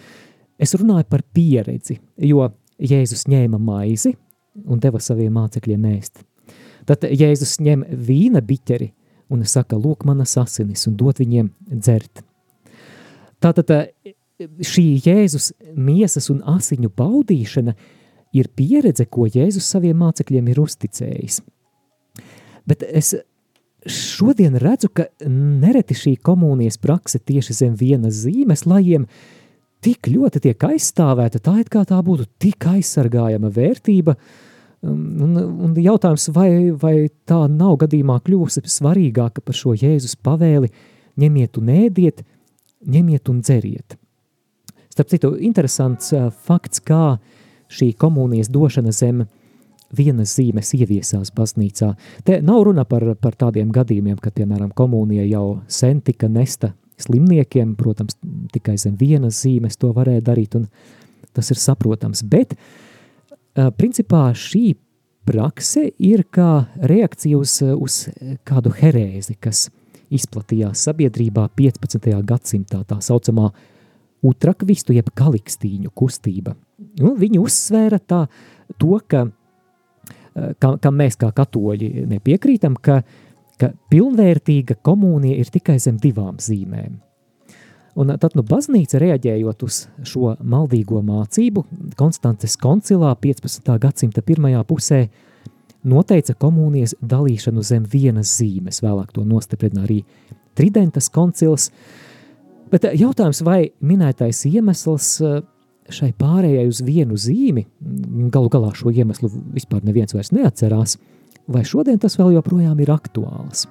[0.61, 1.99] es runāju par pieredzi,
[2.31, 2.49] jo
[2.81, 4.13] Jēzus ņēma maizi
[4.71, 6.21] un deva saviem mācekļiem ēst.
[6.89, 8.93] Tad Jēzus ņem vīna biķeri–
[9.33, 12.23] un saka, lūk, manas asinis, un dot viņiem dzert.
[13.43, 13.71] Tātad
[14.41, 17.75] šī Jēzus miesas un asiņu baudīšana
[18.35, 21.41] ir pieredze, ko Jēzus saviem mācekļiem ir uzticējis.
[22.65, 23.15] Bet es
[23.85, 29.05] šodien redzu, ka nereti šī komunijas prakse tieši zem vienas zīmes lajiem
[29.85, 34.44] tik ļoti tiek aizstāvēta, tā it kā tā būtu tik aizsargājama vērtība, uh,
[34.85, 36.95] un, un jautājums, vai, vai
[37.29, 40.71] tā nav gadījumā kļuvusi svarīgāka par šo Jēzus pavēli
[41.21, 42.25] ņemiet un ēdiet,
[42.85, 43.97] ņemiet un dzeriet.
[44.93, 47.17] Starp citu, interesants uh, fakts, kā
[47.73, 49.25] šī komunijas došana zem
[49.95, 51.93] vienas zīmes ieviesās baznīcā.
[52.27, 57.75] Te nav runa par, par tādiem gadījumiem, kad, piemēram, komunija jau sen tika nesta slimniekiem,
[57.79, 58.19] protams,
[58.55, 60.69] tikai zem vienas zīmes to varēja darīt, un
[61.35, 62.67] tas ir saprotams, bet uh,
[63.55, 64.75] principā šī
[65.25, 68.01] prakse ir kā reakcija uz, uz
[68.47, 69.69] kādu herēzi, kas
[70.15, 72.11] izplatījās sabiedrībā 15.
[72.27, 73.51] gadsimtā, tā saucamā
[74.25, 76.55] utrakvistu jeb kalikstīņu kustība.
[77.01, 78.25] Nu, viņi uzsvēra tā,
[78.81, 83.03] to, ka, eh, ka, ka mēs kā katoļi nepiekrītam, ka,
[83.61, 87.01] ka pilnvērtīga komunija ir tikai zem divām zīmēm.
[87.95, 91.63] Un tad nu, baznīca reaģējot uz šo maldīgo mācību,
[91.99, 93.71] Konstances koncilā 15.
[93.79, 95.05] gadsimta pirmajā pusē
[95.87, 100.01] noteica komunijas dalīšanu zem vienas zīmes, vēlāk to nostiprina arī
[100.55, 101.69] Tridentas koncils,
[102.71, 105.41] bet jautājums, vai minētais iemesls eh,
[105.95, 107.67] šai pārējai uz vienu zīmi,
[108.35, 110.99] galu galā šo iemeslu vispār neviens vairs neatcerās,
[111.47, 113.69] vai šodien tas vēl joprojām ir aktuāls?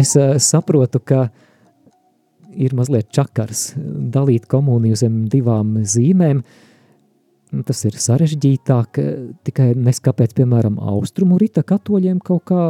[0.00, 1.28] Es uh, saprotu, ka
[2.54, 6.42] ir mazliet čakars dalīt komuniju zem divām zīmēm.
[7.68, 8.98] Tas ir sarežģītāk,
[9.46, 12.64] tikai nes kāpēc, piemēram, austrumu rita katoļiem kaut kā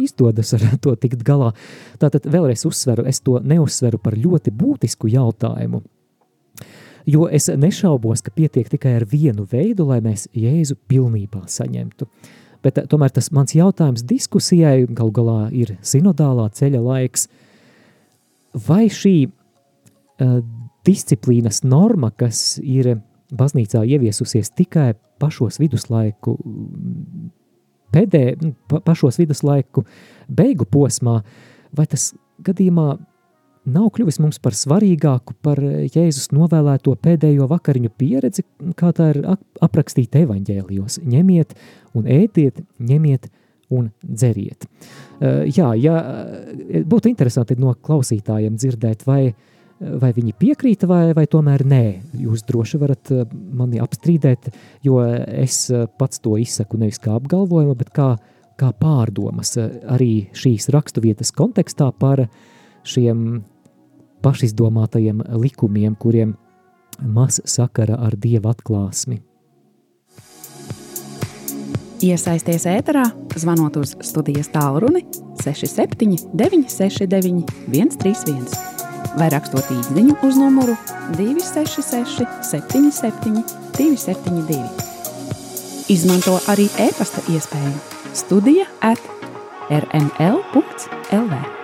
[0.00, 1.50] izdodas ar to tikt galā.
[2.00, 5.82] Tātad vēlreiz uzsveru, es to neuzsveru par ļoti būtisku jautājumu,
[7.04, 12.08] jo es nešaubos, ka pietiek tikai ar vienu veidu, lai mēs Jēzu pilnībā saņemtu.
[12.08, 17.28] Uh, Bet eh, tomēr tas mans jautājums diskusijai gal galā ir sinodālā ceļa laiks.
[18.66, 20.38] Vai šī uh,
[20.86, 22.96] disciplīnas norma, kas ir
[23.36, 26.36] baznīcā ieviesusies tikai pašos viduslaiku
[27.94, 28.22] pēdē,
[28.70, 29.84] pa, pašos viduslaiku
[30.28, 31.20] beigu posmā,
[31.76, 32.10] vai tas
[32.46, 32.96] gadījumā
[33.70, 38.44] nav kļuvis mums par svarīgāku par Jēzus novēlēto pēdējo vakariņu pieredzi,
[38.78, 39.22] kā tā ir
[39.64, 41.00] aprakstīta evaņģēlijos.
[41.06, 41.56] Ņemiet
[41.98, 43.28] un ēdiet, ņemiet
[43.74, 44.68] un dzeriet.
[44.68, 45.96] Uh, jā, jā,
[46.86, 49.32] būtu interesanti no klausītājiem dzirdēt, vai,
[49.80, 51.82] vai viņi piekrīta vai, vai tomēr nē.
[52.22, 54.52] Jūs droši varat mani apstrīdēt,
[54.86, 55.66] jo es
[55.98, 58.12] pats to izsaku nevis kā apgalvojumu, bet kā,
[58.60, 62.28] kā pārdomas arī šīs raksturvietas kontekstā par
[62.86, 63.42] šiem
[64.24, 66.36] pašizdomātajiem likumiem, kuriem
[67.00, 69.20] maz sakara ar dieva atklāsmi.
[72.04, 73.06] Iesaisties ēterā,
[73.40, 75.06] zvanot uz studijas tālruni
[75.40, 78.76] 67 969 131
[79.16, 80.76] vai rakstot īsiņu uz numuru
[81.16, 83.44] 266 77
[83.78, 84.60] 272.
[85.92, 87.76] Izmanto arī e-pasta iespēju
[88.16, 89.00] Studija at
[89.70, 91.55] rml.lv.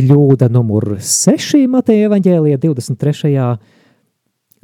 [0.00, 3.32] Kļūda numur 6 Mateja evaņģēlijā 23.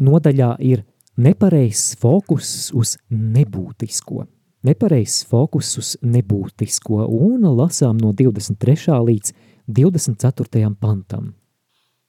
[0.07, 0.81] nodaļā ir
[1.21, 4.25] nepareizs fokus uz nebūtisko.
[4.65, 8.97] Nepareizs fokus uz nebūtisko un lasām no 23.
[9.11, 9.35] līdz
[9.69, 10.73] 24.
[10.81, 11.35] pantam.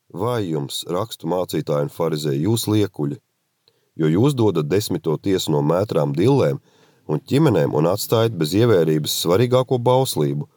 [0.07, 3.19] Vai jums rakstu mācītāji un farizēji jūs liekuļi,
[3.99, 6.61] jo jūs dodat desmito tiesu no mētrām dillēm
[7.11, 10.47] un ķimenēm un atstājat bez ievērības svarīgāko bauslību–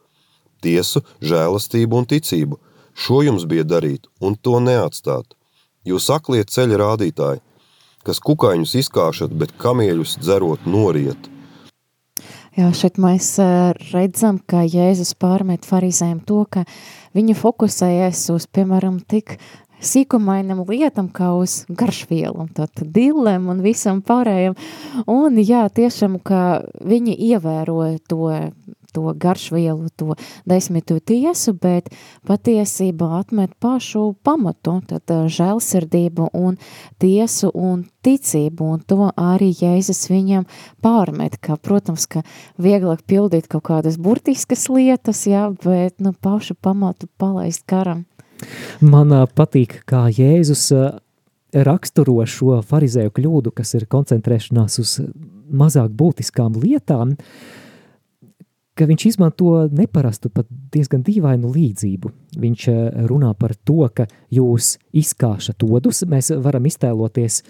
[0.63, 2.59] tiesu, žēlastību un ticību.
[2.93, 5.35] Šo jums bija darīt un to neatstāt.
[5.87, 7.41] Jūs akliet ceļa rādītāji,
[8.05, 11.29] kas kukaiņus izkāšat, bet kamieļus dzerot noriet.
[12.57, 13.37] Jā, šeit mēs
[13.93, 16.65] redzam, ka Jēzus pārmet farizējiem to, ka
[17.15, 19.37] viņi fokusējas uz, piemēram, tik
[19.81, 24.57] sīkumainam lietam, kā uz garšvielu, tātad dillēm un visam pārējiem.
[25.09, 28.29] Un jā, tiešām, ka viņi ievēroja to,
[28.93, 30.15] to garšvielu, to
[30.49, 31.89] desmitu tiesu, bet
[32.27, 36.57] patiesībā atmet pašu pamatu, tad eh, žēlsirdību un
[37.01, 40.47] tiesu un ticību, un to arī Jēzus viņam
[40.83, 42.23] pārmet, ka, protams, ka
[42.61, 48.05] vieglāk pildīt kaut kādas burtiskas lietas, jā, bet, nu, pašu pamatu palaist karam.
[48.81, 50.85] Man patīk, kā Jēzus ā,
[51.51, 54.97] raksturo šo farizēju kļūdu, kas ir koncentrēšanās uz
[55.51, 57.17] mazāk būtiskām lietām,
[58.77, 62.11] ka viņš izmanto neparastu, pat diezgan dīvainu līdzību.
[62.41, 62.75] Viņš ā,
[63.09, 67.41] runā par to, ka jūs izkāšat odus, mēs varam iztēloties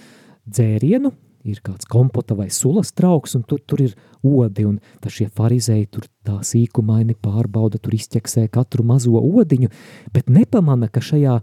[0.49, 1.13] dzērienu,
[1.47, 5.89] ir kāds kompota vai sulas trauks, un tur, tur ir odi, un tad šie farizēji
[5.93, 9.71] tur tā sīkumaini pārbauda, tur izķeksē katru mazo odiņu,
[10.13, 11.39] bet nepamana, ka šajā,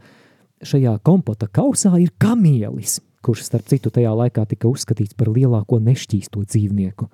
[0.67, 6.45] šajā kompota kausā ir kamielis, kurš starp citu tajā laikā tika uzskatīts par lielāko nešķīsto
[6.47, 7.11] dzīvnieku.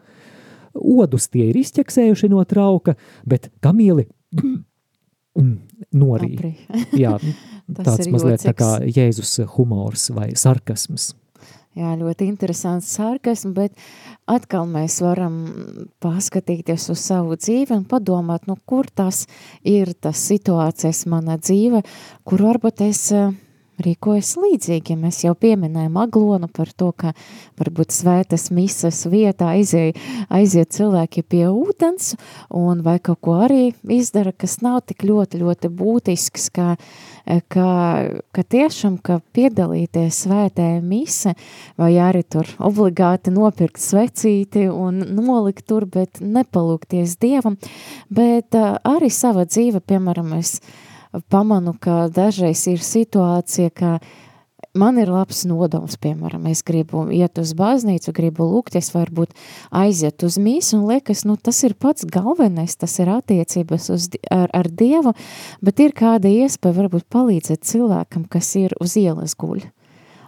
[0.74, 2.96] Odus tie ir izķeksējuši no trauka,
[3.28, 4.08] bet kamieli
[6.02, 6.56] norī.
[7.04, 7.16] Jā,
[7.80, 11.12] tāds mazliet tā kā Jēzus humors vai sarkasms.
[11.74, 13.80] Jā, ļoti interesants sarkasms, bet
[14.30, 15.40] atkal mēs varam
[16.02, 19.24] paskatīties uz savu dzīvi un padomāt, nu, kur tas
[19.66, 21.82] ir tas situācijas mana dzīve,
[22.22, 23.34] kur varbūt es eh,
[23.82, 24.96] rīkojos līdzīgi.
[25.00, 27.14] Mēs jau pieminējām aglonu par to, ka
[27.58, 32.14] varbūt svētas misas vietā aiziet, aiziet cilvēki pie ūdens
[32.54, 36.74] un vai kaut ko arī izdara, kas nav tik ļoti, ļoti būtisks, ka,
[37.52, 37.68] ka,
[38.34, 41.34] ka tiešām, ka piedalīties svētē mise
[41.80, 47.58] vai arī tur obligāti nopirkt svecīti un nolikt tur, bet nepalūkties Dievam,
[48.12, 50.58] bet uh, arī sava dzīve, piemēram, es
[51.30, 53.98] pamanu, ka dažreiz ir situācija, ka
[54.74, 59.34] man ir labs nodoms, piemēram, es gribu iet uz baznīcu, gribu lūgt, es varbūt
[59.74, 64.50] aiziet uz mīsu un liekas, nu tas ir pats galvenais, tas ir attiecības uz, ar,
[64.52, 65.14] ar Dievu,
[65.64, 69.62] bet ir kāda iespēja varbūt palīdzēt cilvēkam, kas ir uz ielas guļ.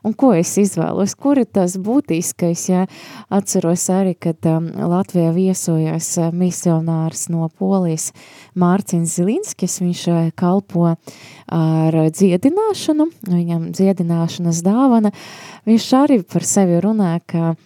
[0.06, 1.16] Un ko es izvēlos?
[1.18, 2.68] Kur ir tas būtiskais?
[2.70, 2.84] Ja
[3.32, 8.12] atceros arī, kad um, Latvijā viesojās uh, misionārs no Polijas
[8.54, 10.92] Mārcins Zilinskis, viņš uh, kalpo
[11.50, 15.10] ar dziedināšanu, viņam dziedināšanas dāvana.
[15.66, 17.56] Viņš arī par sevi runā, ka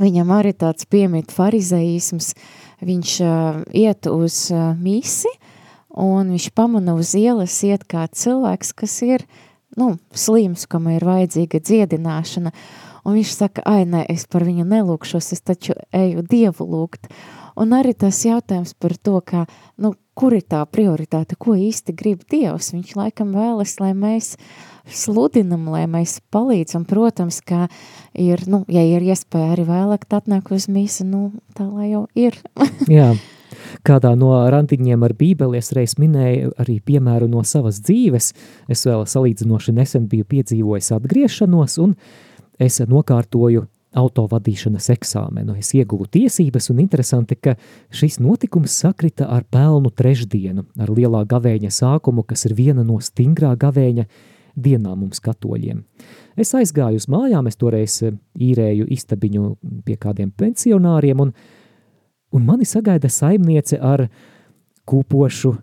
[0.00, 2.32] viņam arī tāds piemīt farizeisms,
[2.80, 5.30] viņš uh, iet uz uh, misi,
[5.92, 9.26] un viņš pamana uz ielas iet kā cilvēks, kas ir
[9.76, 12.52] nu, slims, kam ir vajadzīga dziedināšana.
[13.06, 17.08] Un viņš saka, ai, nē, es par viņu nelūkšos, es taču eju Dievu lūgt.
[17.58, 19.46] Un arī tas jautājums par to, ka,
[19.82, 22.72] nu, kur ir tā prioritāte, ko īsti grib Dievs.
[22.74, 24.36] Viņš laikam vēlas, lai mēs
[24.86, 26.86] sludinam, lai mēs palīdzam.
[26.88, 27.66] Protams, ka
[28.14, 31.24] ir, nu, ja ir iespēja arī vēlāk atnāk uz mīsu, nu,
[31.58, 32.38] tā lai jau ir.
[32.90, 33.12] Jā.
[33.86, 38.32] Kādā no randiņiem ar bībeli es reiz minēju arī piemēru no savas dzīves.
[38.68, 41.96] Es vēl salīdzinoši nesen biju piedzīvojis atgriešanos un
[42.58, 45.56] es nokārtoju autovadīšanas eksāmenu.
[45.58, 47.56] Es ieguvu tiesības un interesanti, ka
[47.94, 53.54] šis notikums sakrita ar pelnu trešdienu, ar lielā gavēņa sākumu, kas ir viena no stingrā
[53.58, 54.04] gavēņa
[54.58, 55.84] dienām mums katoļiem.
[56.38, 58.00] Es aizgāju uz mājām, es toreiz
[58.34, 59.44] īrēju istabiņu
[59.86, 61.32] pie kādiem pensionāriem un
[62.34, 64.06] Un mani sagaida saimniece ar
[64.88, 65.54] kūpošu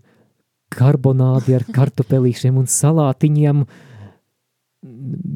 [0.76, 3.66] karbonādi ar kartupelīšiem un salātiņiem.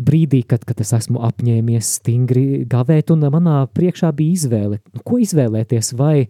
[0.10, 5.18] Brīdī, kad, kad es esmu apņēmies stingri gavēt, un manā priekšā bija izvēle, nu, ko
[5.24, 6.28] izvēlēties, vai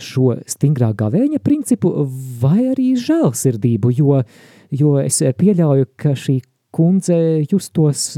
[0.00, 1.92] šo stingrā gavēņa principu,
[2.40, 4.22] vai arī žēlsirdību, jo,
[4.74, 6.40] jo es pieļauju, ka šī
[6.74, 7.20] kundze
[7.50, 8.16] justos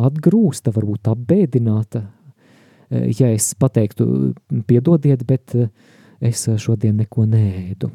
[0.00, 2.06] atgrūsta, varbūt apbēdināta,
[2.90, 4.06] ja es pateiktu,
[4.66, 5.54] piedodiet, bet
[6.20, 7.90] es šodien neko nēdu.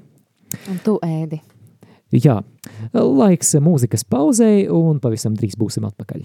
[0.71, 1.41] Un tu ēdi.
[2.15, 2.39] Jā,
[2.93, 6.23] laiks mūzikas pauzei un pavisam drīz būsim atpakaļ.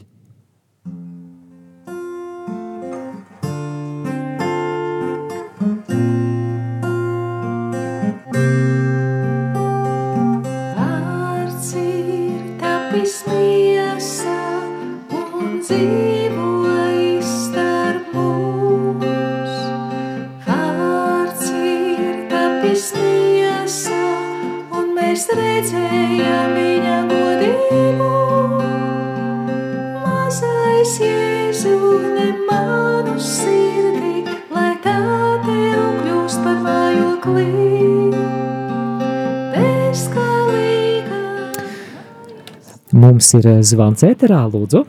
[10.76, 14.38] Vārds ir tapis miesa
[15.10, 16.09] un dzīvojis
[25.38, 28.10] redzējām viņa godību.
[30.04, 31.76] Mazais Jēzu
[32.18, 34.98] nemānu sirdī, lai tā
[35.46, 37.70] tev kļūst par mājoklī.
[43.00, 44.82] Mums ir eh, zvans ēterā, lūdzu.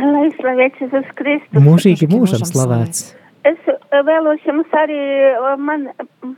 [0.00, 1.62] Lai slavēts Jēzus Kristus.
[1.62, 3.10] Mūžīgi mūžam slavēts.
[3.46, 4.98] Es vēlos jums arī
[5.58, 5.88] man,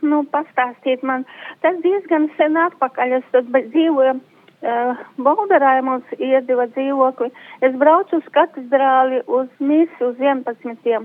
[0.00, 1.24] nu, pastāstīt, man
[1.64, 7.32] tas diezgan sen atpakaļ, es tad dzīvoju uh, Bolderā, mums iedeva dzīvokli.
[7.66, 11.03] Es braucu uz katedrāli uz misi uz 11.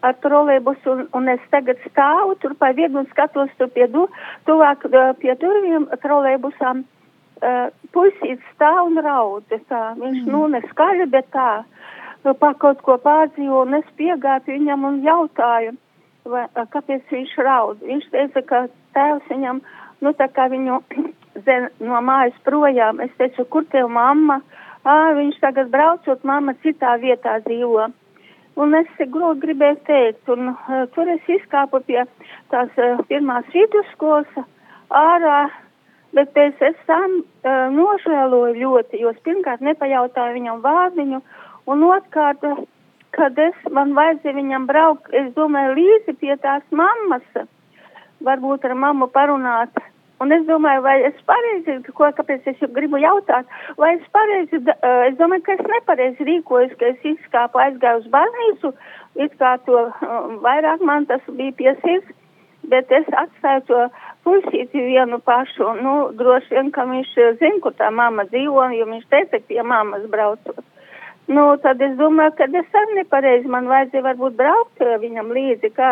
[0.00, 4.06] ar trolēbusu, un, un es tagad stāvu tur pa vienu un skatos tur pie, du,
[4.48, 6.86] tuvāk uh, pie durvīm trolēbusām.
[7.40, 10.28] Uh, puisīts stāv un raud, tā, viņš, mm.
[10.28, 11.62] nu, neskaļi, bet tā,
[12.26, 15.72] nu, pa kaut ko pārdzīvo, un es piegāju pie viņam un jautāju,
[16.28, 17.80] vai, kāpēc viņš raud.
[17.84, 18.64] Viņš teica, ka
[18.96, 19.62] tēvs viņam,
[20.04, 20.80] nu, tā kā viņu
[21.46, 24.40] zen no mājas projām, es teicu, kur tev mamma?
[24.80, 27.90] Ā, viņš tagad braucot, mamma citā vietā dzīvo.
[28.60, 32.02] Un es grūti gribēju teikt, un uh, tur es izkāpu pie
[32.52, 34.40] tās uh, pirmās vidusskolas
[34.90, 35.44] ārā,
[36.16, 41.22] bet pēc es tam uh, nožēloju ļoti, jo es pirmkārt nepajautāju viņam vārdiņu,
[41.70, 42.64] un otrkārt, uh,
[43.16, 47.46] kad es, man vajadzēja viņam braukt, es domāju, līdzi pie tās mammas,
[48.24, 49.80] varbūt ar mammu parunāt.
[50.20, 53.48] Un es domāju, vai es pareizi, ko, kāpēc es gribu jautāt,
[53.80, 54.60] vai es pareizi,
[55.08, 58.74] es domāju, ka es nepareizi rīkojos, ka es izkāpu aizgāju uz baznīcu,
[59.24, 59.86] it kā to
[60.44, 62.12] vairāk man tas bija piesīts,
[62.68, 63.80] bet es atstāju to
[64.28, 69.08] puisīti vienu pašu, nu, droši vien, ka viņš zina, kur tā mamma dzīvo, jo viņš
[69.08, 70.60] teica, ka pie mammas braucot.
[71.30, 75.70] Nu, tad es domāju, ka es arī nepareizi, man vajadzēja varbūt braukt eh, viņam līdzi,
[75.76, 75.90] kā,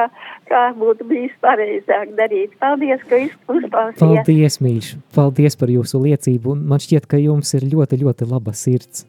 [0.50, 2.56] kā būtu bijis pareizāk darīt.
[2.58, 3.20] Paldies, ka
[3.54, 4.00] uzklausījāt.
[4.00, 4.90] Paldies, mīļš!
[5.14, 6.56] Paldies par jūsu liecību.
[6.56, 9.06] un Man šķiet, ka jums ir ļoti, ļoti laba sirds.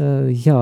[0.00, 0.58] Uh, jā,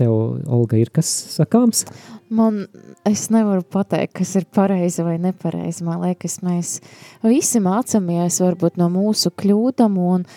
[0.00, 0.12] tev,
[0.44, 1.08] Olga, ir kas
[1.38, 1.86] sakāms?
[2.28, 2.66] Man,
[3.08, 5.86] es nevaru pateikt, kas ir pareizi vai nepareizi.
[5.88, 6.78] Man liekas, mēs
[7.24, 10.28] visi mācāmies varbūt no mūsu kļūdām, un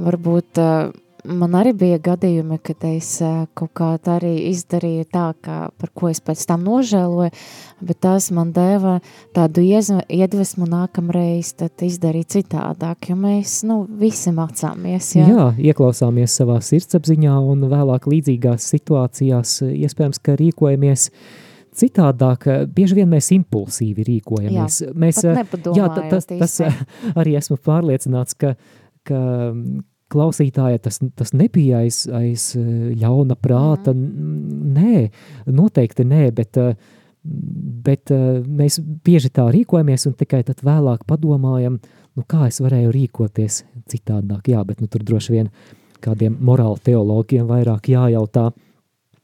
[0.00, 0.90] varbūt uh,
[1.24, 3.10] man arī bija gadījumi, kad es
[3.58, 7.32] kaut kā tā arī izdarīju tā, kā, par ko es pēc tam nožēloju,
[7.86, 8.98] bet tas man deva
[9.36, 15.28] tādu iedvesmu nākamreiz tad izdarīt citādāk, jo mēs, nu, visi mācāmies, jā.
[15.30, 21.10] Jā, ieklausāmies savā sirdsapziņā un vēlāk līdzīgās situācijās iespējams, ka rīkojamies
[21.80, 22.48] citādāk.
[22.74, 24.82] Bieži vien mēs impulsīvi rīkojamies.
[24.84, 26.58] Jā, mēs, jā, tas, tas
[27.14, 28.56] arī esmu pārliecināts, ka,
[29.06, 29.20] ka
[30.10, 33.94] klausītāja tas, tas nebija aiz, aiz eh, ļauna prāta.
[33.94, 34.72] Mm.
[34.76, 35.02] Nē,
[35.50, 36.74] noteikti nē, bet, eh,
[37.86, 41.78] bet eh, mēs bieži tā rīkojamies un tikai tad vēlāk padomājam,
[42.16, 44.50] nu kā es varēju rīkoties citādāk.
[44.52, 45.52] Jā, bet nu, tur droši vien
[46.00, 48.50] kādiem morāla teologiem vairāk jājautā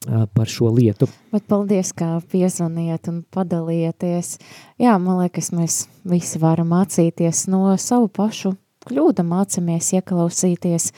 [0.07, 1.07] par šo lietu.
[1.33, 4.35] Bet paldies, kā piezvanījāt un padalījāties.
[4.79, 8.53] Jā, man liekas, mēs visi varam mācīties no savu pašu
[8.87, 10.91] kļūda, mācāmies ieklausīties,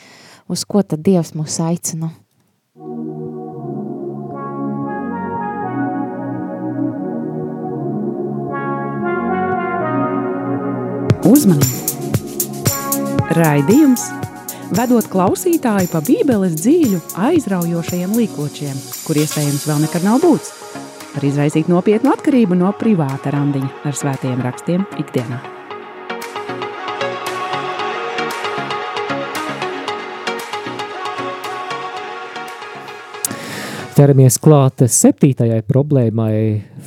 [0.50, 2.14] uz ko tad Dievs mūs aicina.
[11.30, 11.80] Uzmanību!
[13.38, 14.08] Raidījums!
[14.74, 20.54] Vedot klausītāju pa Bībeles dzīļu, aizraujošajiem līkločiem, kur iespējams vēl nekad nav būts,
[21.16, 25.59] var izraisīt nopietnu atkarību no privāta randiņa ar svētajiem rakstiem ikdienā.
[34.00, 36.34] Ķeramies klāt septītajai problēmai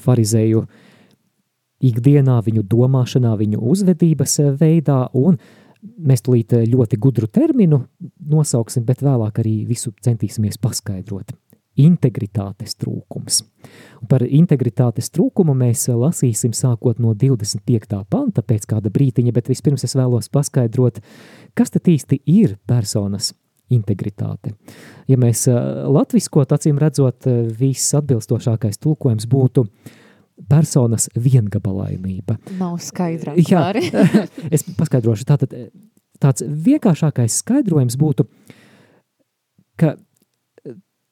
[0.01, 0.63] farizēju
[1.85, 5.37] ikdienā, viņu domāšanā, viņu uzvedības veidā, un
[6.09, 7.83] mēs tulīt ļoti gudru terminu
[8.33, 11.35] nosauksim, bet vēlāk arī visu centīsimies paskaidrot.
[11.85, 13.43] Integritātes trūkums.
[14.01, 18.01] Un par integritātes trūkumu mēs lasīsim sākot no 25.
[18.09, 21.05] panta pēc kāda brītiņa, bet vispirms es vēlos paskaidrot,
[21.53, 23.35] kas tad īsti ir personas
[23.73, 24.55] integritāte.
[25.11, 27.27] Ja mēs latviskot acīm redzot,
[27.59, 29.67] viss atbilstošākais tulkojums būtu
[30.49, 32.39] personas viengabalainība.
[32.59, 33.41] Nav skaidrāk.
[33.49, 33.71] Jā,
[34.55, 35.27] es paskaidrošu.
[35.29, 35.55] Tātad
[36.23, 38.27] tāds vienkāršākais skaidrojums būtu,
[39.81, 39.97] ka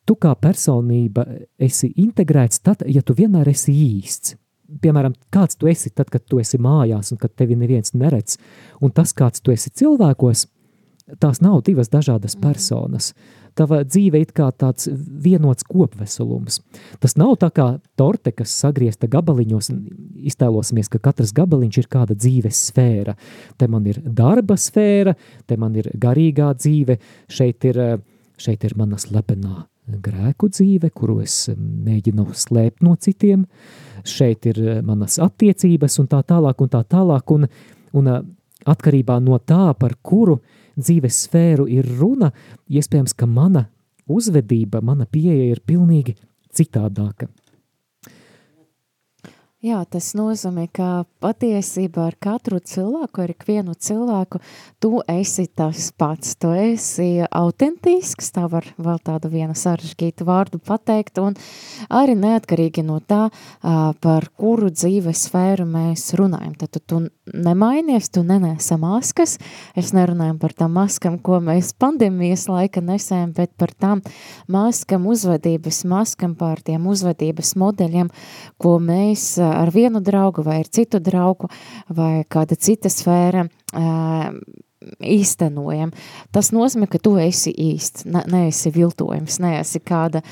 [0.08, 1.26] tu kā personība
[1.61, 4.36] esi integrēts tad, ja tu vienmēr esi īsts.
[4.80, 8.36] Piemēram, kāds tu esi tad, kad tu esi mājās un kad tevi neviens neredz,
[8.78, 10.46] un tas, kāds tu esi cilvēkos–
[11.18, 12.42] tās nav divas dažādas mhm.
[12.46, 13.12] personas.
[13.58, 16.61] Tava dzīve ir kā tāds vienots kopveselums.
[17.02, 17.66] Tas nav tā kā
[17.98, 19.80] torte, kas sagriezta gabaliņos, un
[20.30, 23.16] iztēlosimies, ka katrs gabaliņš ir kāda dzīves sfēra.
[23.58, 25.16] Te man ir darba sfēra,
[25.50, 27.00] te man ir garīgā dzīve,
[27.30, 27.82] šeit ir,
[28.40, 33.42] šeit ir mana slepenā grēku dzīve, kuru es mēģinu slēpt no citiem,
[34.06, 37.48] šeit ir manas attiecības un tā tālāk un tā tālāk, un,
[37.98, 38.11] un
[38.70, 42.33] atkarībā no tā, par kuru uh, dzīves sfēru ir runa,
[42.70, 43.66] iespējams, ka mana
[44.11, 46.16] uzvedība, mana pieeja ir pilnīgi
[46.55, 47.31] citādāka.
[49.61, 54.39] Jā, tas nozīmē, ka patiesībā ar katru cilvēku, ar ikvienu cilvēku,
[54.81, 61.20] tu esi tas pats, tu esi autentisks, tā var vēl tādu vienu sarežģītu vārdu pateikt,
[61.20, 61.37] un
[61.93, 63.26] arī neatkarīgi no tā,
[63.61, 66.57] par kuru dzīves sfēru mēs runājam.
[66.64, 67.03] Tad tu,
[67.35, 69.37] nemainies, tu nenēsa maskas,
[69.78, 74.03] es nerunāju par tām maskam, ko mēs pandēmijas laika nesējam, bet par tām
[74.51, 78.11] maskam, uzvedības maskam, pār tiem uzvedības modeļiem,
[78.61, 81.51] ko mēs ar vienu draugu vai ar citu draugu
[81.89, 83.49] vai kāda cita sfēra
[84.81, 85.93] īstenojam.
[86.33, 90.22] Tas nozīmē, ka tu esi īsts, ne, neesi viltojums, neesi kāda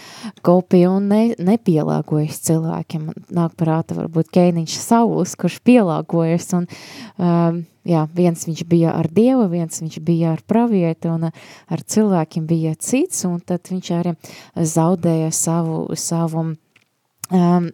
[0.47, 3.11] kopija un ne, nepielāgojas cilvēkiem.
[3.37, 9.49] Nāk prāta varbūt Keiniņš Saulis, kurš pielāgojas un um, jā, viens viņš bija ar Dievu,
[9.53, 14.15] viens viņš bija ar pravieti un ar cilvēkiem bija cits un tad viņš arī
[14.57, 17.69] zaudēja savu, savu um,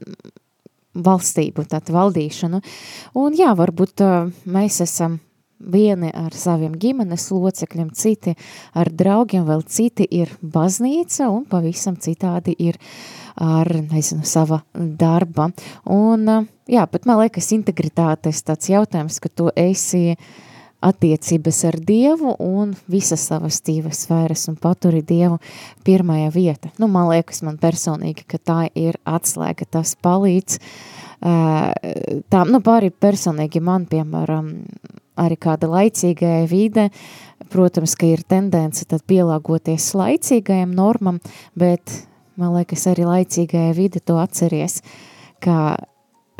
[0.94, 2.60] valstību, tātad valdīšanu.
[3.18, 5.20] Un jā, varbūt uh, mēs esam
[5.72, 8.34] vieni ar saviem ģimenes locekļiem, citi
[8.74, 12.78] ar draugiem, vēl citi ir baznīca un pavisam citādi ir
[13.34, 15.50] ar, nezinu, sava darba.
[15.90, 20.26] Un uh, jā, bet man liekas integritātes tāds jautājums, ka tu esi uh,
[20.84, 25.38] attiecības ar Dievu un visas savas dzīves sfēras un paturi Dievu
[25.86, 26.72] pirmajā vieta.
[26.78, 30.58] Nu, man liekas, man personīgi, ka tā ir atslēga, tas palīdz.
[31.24, 34.50] Tā, nu, pārī personīgi man, piemēram,
[35.20, 36.88] arī kāda laicīgajā vide,
[37.52, 41.20] protams, ka ir tendence tad pielāgoties laicīgajam normam,
[41.58, 42.06] bet
[42.40, 44.80] man liekas, arī laicīgajā vide to atceries,
[45.44, 45.76] ka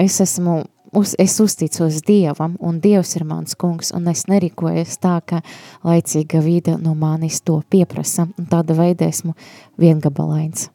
[0.00, 0.62] es esmu
[0.94, 5.42] uz, es uzticos Dievam, un Dievs ir mans kungs, un es nerīkojos tā, ka
[5.86, 9.34] laicīga vide no manis to pieprasa, un tāda veida esmu
[9.80, 10.70] viengabalains.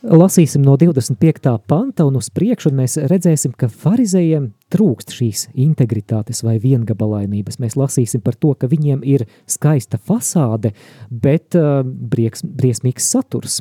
[0.00, 1.50] Lasīsim no 25.
[1.68, 7.58] panta un uz priekšu, un mēs redzēsim, ka farizējiem trūkst šīs integritātes vai viengabalainības.
[7.60, 10.72] Mēs lasīsim par to, ka viņiem ir skaista fasāde,
[11.12, 13.58] bet uh, brieks, briesmīgs saturs.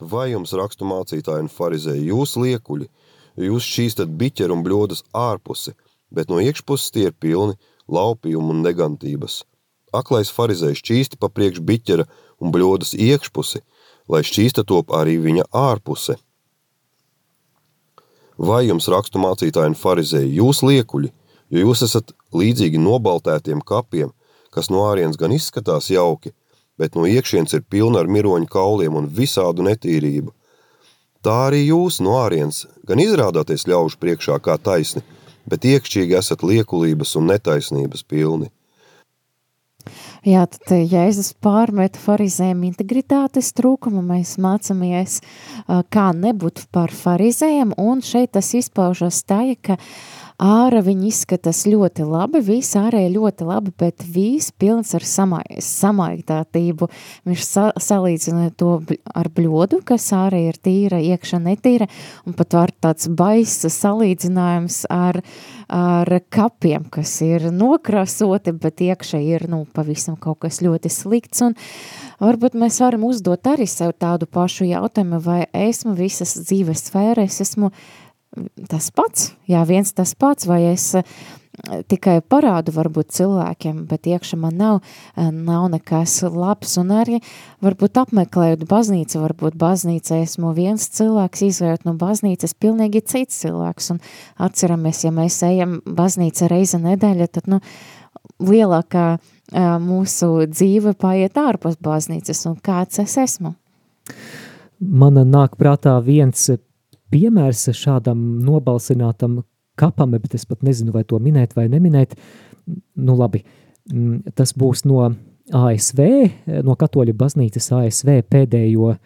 [0.00, 2.88] Vai jums rakstu mācītāji un farizēji jūs liekuļi,
[3.44, 5.76] jūs šīs tad biķeri un bļodas ārpusi,
[6.08, 7.58] bet no iekšpuses tie ir pilni
[7.92, 9.42] laupījumu un negantības.
[9.92, 12.08] Aklais farizējs šķīsti pa priekš biķera
[12.40, 13.60] un bļodas iekšpusi,
[14.08, 16.16] lai šķīsta top arī viņa ārpuse.
[18.36, 21.12] Vai jums rakstu mācītāji un farizēji jūs liekuļi,
[21.50, 24.12] jo jūs esat līdzīgi nobaltētiem kapiem,
[24.52, 26.34] kas no ārienes gan izskatās jauki,
[26.76, 30.34] bet no iekšienes ir pilna ar miroņu kauliem un visādu netīrību–
[31.26, 35.00] Tā arī jūs no ārienes gan izrādāties ļaužu priekšā kā taisni,
[35.50, 38.52] bet iekšķīgi esat liekulības un netaisnības pilni.
[40.26, 45.20] Jā, tad Jēzus pārmet farizējiem integritātes trūkumu, mēs mācāmies,
[45.94, 52.04] kā nebūt par farizējiem, un šeit tas izpaužas tā, ka uh, Ārā viņi izskatās ļoti
[52.04, 56.88] labi, viss ārēji ļoti labi, bet viss pilns ar samaitātību.
[57.24, 58.74] Viņš sa salīdzina to
[59.16, 61.88] ar bļodu, kas ārēji ir tīra, iekšā netīra,
[62.28, 65.22] un pat var tāds baisa salīdzinājums ar,
[65.72, 71.56] ar kapiem, kas ir nokrasoti, bet iekšā ir, nu, pavisam kaut kas ļoti slikts, un
[72.20, 77.72] varbūt mēs varam uzdot arī sev tādu pašu jautājumu, vai esmu visas dzīves sfēras, esmu
[78.70, 80.92] tas pats, jā, viens tas pats, vai es
[81.88, 84.80] tikai parādu varbūt cilvēkiem, bet iekšā man nav,
[85.16, 87.20] nav nekas labs, un arī
[87.64, 94.02] varbūt apmeklējot baznīcu, varbūt baznīca esmu viens cilvēks, izvērot no baznīcas pilnīgi cits cilvēks, un
[94.48, 97.62] atceramies, ja mēs ejam baznīca reize nedēļa, tad, nu,
[98.42, 99.08] lielākā
[99.80, 103.54] mūsu dzīve paiet ārpus baznīcas, un kāds es esmu?
[104.76, 106.50] Man nāk prātā viens
[107.12, 109.40] piemērs šādam nobalsinātam
[109.78, 112.16] kapam, bet es pat nezinu, vai to minēt vai neminēt.
[112.96, 113.44] Nu, labi,
[113.92, 115.04] mm, tas būs no
[115.54, 116.02] ASV,
[116.66, 118.98] no Katoļu baznīcas ASV pēdējo eh,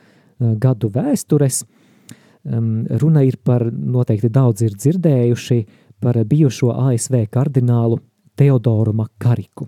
[0.61, 1.65] gadu vēstures.
[2.41, 5.59] Runa ir par, noteikti daudz ir dzirdējuši,
[6.01, 7.99] par bijušo ASV kardinālu
[8.41, 9.67] Teodoru Makariku.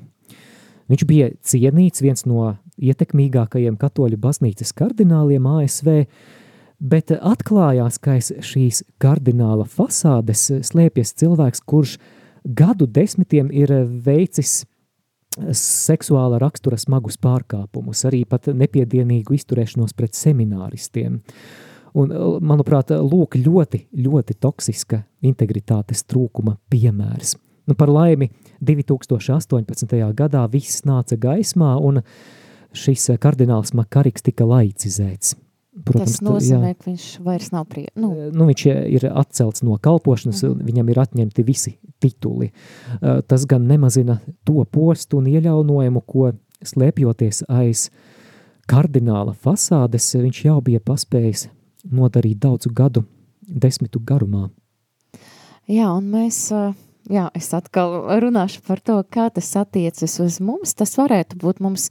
[0.88, 6.02] Viņš bija cienīts viens no ietekmīgākajiem katoļu baznīcas kardināliem ASV,
[6.82, 11.96] bet atklājās, ka aiz šīs kardināla fasādes slēpjas cilvēks, kurš
[12.42, 14.62] gadu desmitiem ir veicis
[15.56, 21.20] seksuāla rakstura smagus pārkāpumus, arī pat nepiedienīgu izturēšanos pret semināristiem.
[21.92, 27.34] Un, manuprāt, lūk, ļoti, ļoti toksiska integritātes trūkuma piemērs.
[27.68, 28.30] Nu, par laimi,
[28.64, 29.92] 2018.
[30.16, 32.00] gadā viss nāca gaismā, un
[32.72, 35.36] šis kardināls Makariks tika laicizēts.
[35.72, 37.86] Protams, Tas nozīmē, jā, ka viņš vairs nav prie...
[37.96, 38.10] Nu.
[38.28, 40.66] Nu, viņš ir atcelts no kalpošanas, mm -hmm.
[40.68, 42.50] viņam ir atņemti visi tituli.
[43.26, 47.88] Tas gan nemazina to postu un ieļaunojumu, ko slēpjoties aiz
[48.68, 51.48] kardināla fasādes, viņš jau bija paspējis
[51.90, 53.04] nodarīt daudzu gadu
[53.40, 54.50] desmitu garumā.
[55.70, 56.74] Jā, un mēs uh,
[57.12, 60.74] jā, es atkal runāšu par to, kā tas attiecas uz mums.
[60.78, 61.88] Tas varētu būt mums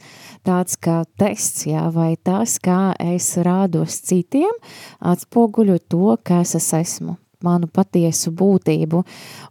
[0.47, 4.53] tāds kā tests, jā, vai tas, kā es rādos citiem,
[4.99, 9.03] atspoguļo to, kas es esmu manu patiesu būtību.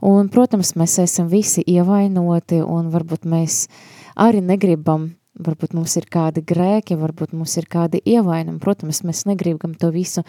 [0.07, 3.65] Un, protams, mēs esam visi ievainoti un varbūt mēs
[4.21, 5.11] arī negribam
[5.45, 8.61] varbūt mums ir kādi grēki, varbūt mums ir kādi ievainumi.
[8.63, 10.25] Protams, mēs negribam to visu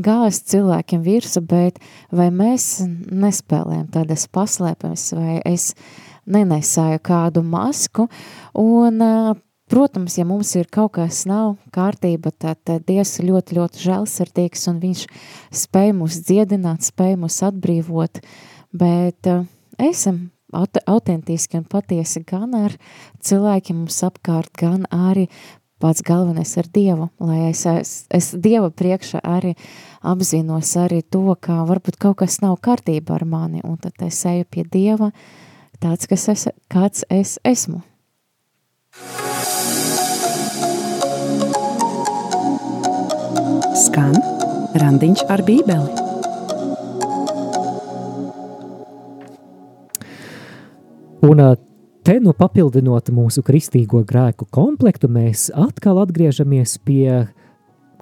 [0.00, 1.80] gāzt cilvēkiem virsu, bet
[2.14, 5.72] vai mēs nespēlējam tādas paslēpes, vai es
[6.24, 8.08] nenesāju kādu masku,
[8.56, 9.00] un,
[9.70, 14.80] protams, ja mums ir kaut kas nav kārtība, tad Dievs ir ļoti, ļoti žēlsirdīgs, un
[14.82, 15.06] viņš
[15.64, 18.22] spēj mūs dziedināt, spēj mūs atbrīvot,
[18.72, 19.34] bet
[19.80, 22.74] esam autentiski un patiesi gan ar
[23.24, 25.28] cilvēkiem mums apkārt, gan arī
[25.82, 29.54] pats galvenais ar Dievu, lai es, es, es Dieva priekšā arī
[30.00, 34.46] apzinos arī to, ka varbūt kaut kas nav kārtībā ar mani, un tad es eju
[34.48, 35.10] pie Dieva
[35.82, 37.82] tāds, kas es, kāds es esmu.
[43.84, 44.16] Skan
[44.78, 46.03] randiņš ar bībeli.
[51.24, 51.40] Un
[52.04, 57.06] te nu papildinot mūsu kristīgo grēku komplektu, mēs atkal atgriežamies pie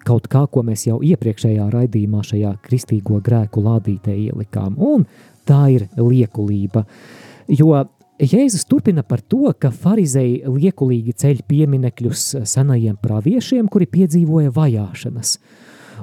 [0.03, 5.05] kaut kā, ko mēs jau iepriekšējā raidījumā šajā kristīgo grēku lādītē ielikām, un
[5.47, 6.83] tā ir liekulība.
[7.47, 7.85] Jo
[8.23, 15.37] Jēzus turpina par to, ka farizēji liekulīgi ceļ pieminekļus senajiem praviešiem, kuri piedzīvoja vajāšanas.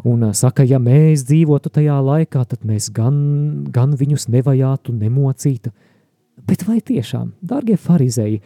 [0.07, 3.19] Un saka, ja mēs dzīvotu tajā laikā, tad mēs gan,
[3.75, 5.75] gan viņus nevajātu, nemocītu,
[6.47, 8.39] Bet vai tiešām, darbie farizēji,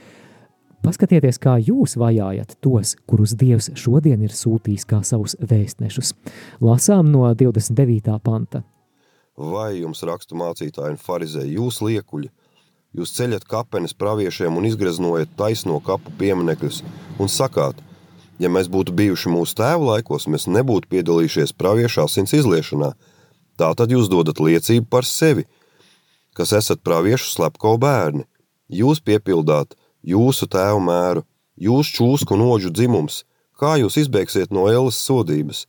[0.83, 6.13] paskatieties, kā jūs vajājat tos, kurus Dievs šodien ir sūtījis kā savus vēstnešus?
[6.63, 8.17] Lasām no 29.
[8.23, 8.63] panta.
[9.37, 12.29] Vai jums rakstu mācītāji un farizēji, jūs liekuļi,
[12.97, 16.83] jūs ceļat kapenes praviešiem un izgreznojat taisno kapu pieminekļus
[17.21, 17.79] un sakāt,
[18.41, 22.93] ja mēs būtu bijuši mūsu tēvu laikos, mēs nebūtu piedalījušies praviešu asins izliešanā.
[23.57, 25.45] Tā tad jūs dodat liecību par sevi–
[26.38, 28.25] kas esat praviešu slepko bērni.
[28.73, 31.23] Jūs piepildāt jūsu tēvu mēru,
[31.55, 33.23] jūs čūsku noģu dzimums,
[33.59, 35.65] kā jūs izbēgsiet no ēles sodības.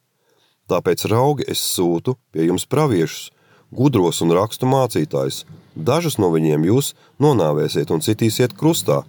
[0.70, 3.30] Tāpēc raugi es sūtu pie jums praviešus,
[3.74, 5.44] gudros un rakstu mācītājus.
[5.74, 9.02] Dažus no viņiem jūs nonāvēsiet un citīsiet krustā,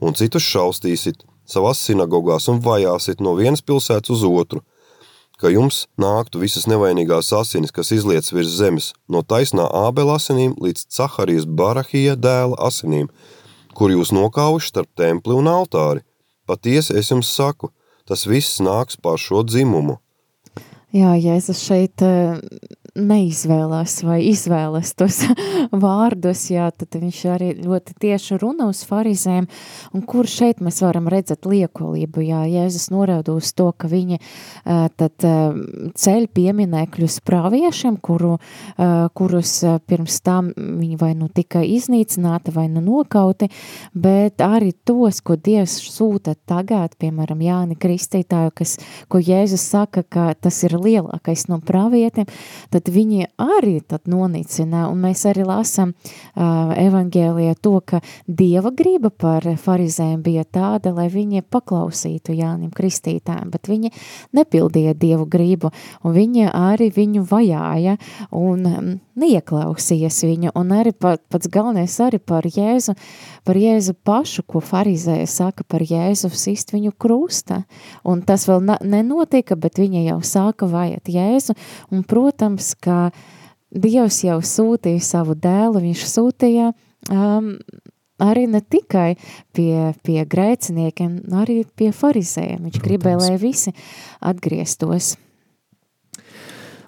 [0.00, 4.64] un citus šaustīsiet savās sinagogās un vajāsiet no vienas pilsētas uz otru–
[5.40, 10.86] ka jums nāktu visas nevainīgās asinis, kas izlietas virs zemes, no taisnā ābela asinīm līdz
[10.94, 13.10] Caharijas Barahija dēla asinīm,
[13.74, 16.04] kur jūs nokauši starp templi un altāri.
[16.46, 17.72] Patiesi es jums saku,
[18.08, 19.98] tas viss nāks pār šo dzimumu.
[20.94, 22.38] Jā, Jēzus šeit eh,
[22.94, 25.20] neizvēlās vai izvēlas tos
[25.84, 29.48] vārdus, jā, tad viņš arī ļoti tieši runa uz farizēm,
[29.94, 34.20] un kur šeit mēs varam redzēt liekolību, jā, Jēzus norāda uz to, ka viņi
[34.64, 35.26] tad
[36.04, 38.36] ceļ pieminēkļus prāviešiem, kuru,
[39.18, 39.56] kurus
[39.88, 43.50] pirms tam viņi vai nu tika iznīcināti vai nu nokauti,
[43.94, 48.76] bet arī tos, ko Dievs sūta tagad, piemēram, Jāni Kristītāju, kas,
[49.10, 52.28] ko Jēzus saka, ka tas ir lielākais no pravietiem,
[52.70, 59.10] tad viņi arī tad nonicina, un mēs arī lasam uh, evangēlijā to, ka Dieva griba
[59.10, 63.92] par farizēm bija tāda, lai viņi paklausītu Jānim Kristītājiem, bet viņi
[64.36, 65.72] nepildīja Dievu gribu,
[66.04, 67.96] un viņi arī viņu vajāja
[68.34, 72.96] un um, neieklausījās viņu, un arī pat, pats galvenais arī par Jēzu,
[73.46, 77.62] par Jēzu pašu, ko farizēja saka par Jēzu sist viņu krusta,
[78.04, 81.56] un tas vēl nenotika, bet viņa jau sāka vajat Jēzu,
[81.94, 83.10] un protams, ka
[83.74, 86.68] Dievs jau sūtīja savu dēlu, viņš sūtīja
[87.10, 87.56] um,
[88.22, 89.16] arī ne tikai
[89.56, 92.68] pie, pie grēciniekiem, arī pie farizējiem.
[92.68, 92.86] Viņš Protams.
[92.86, 93.74] gribēja, lai visi
[94.22, 95.16] atgrieztos.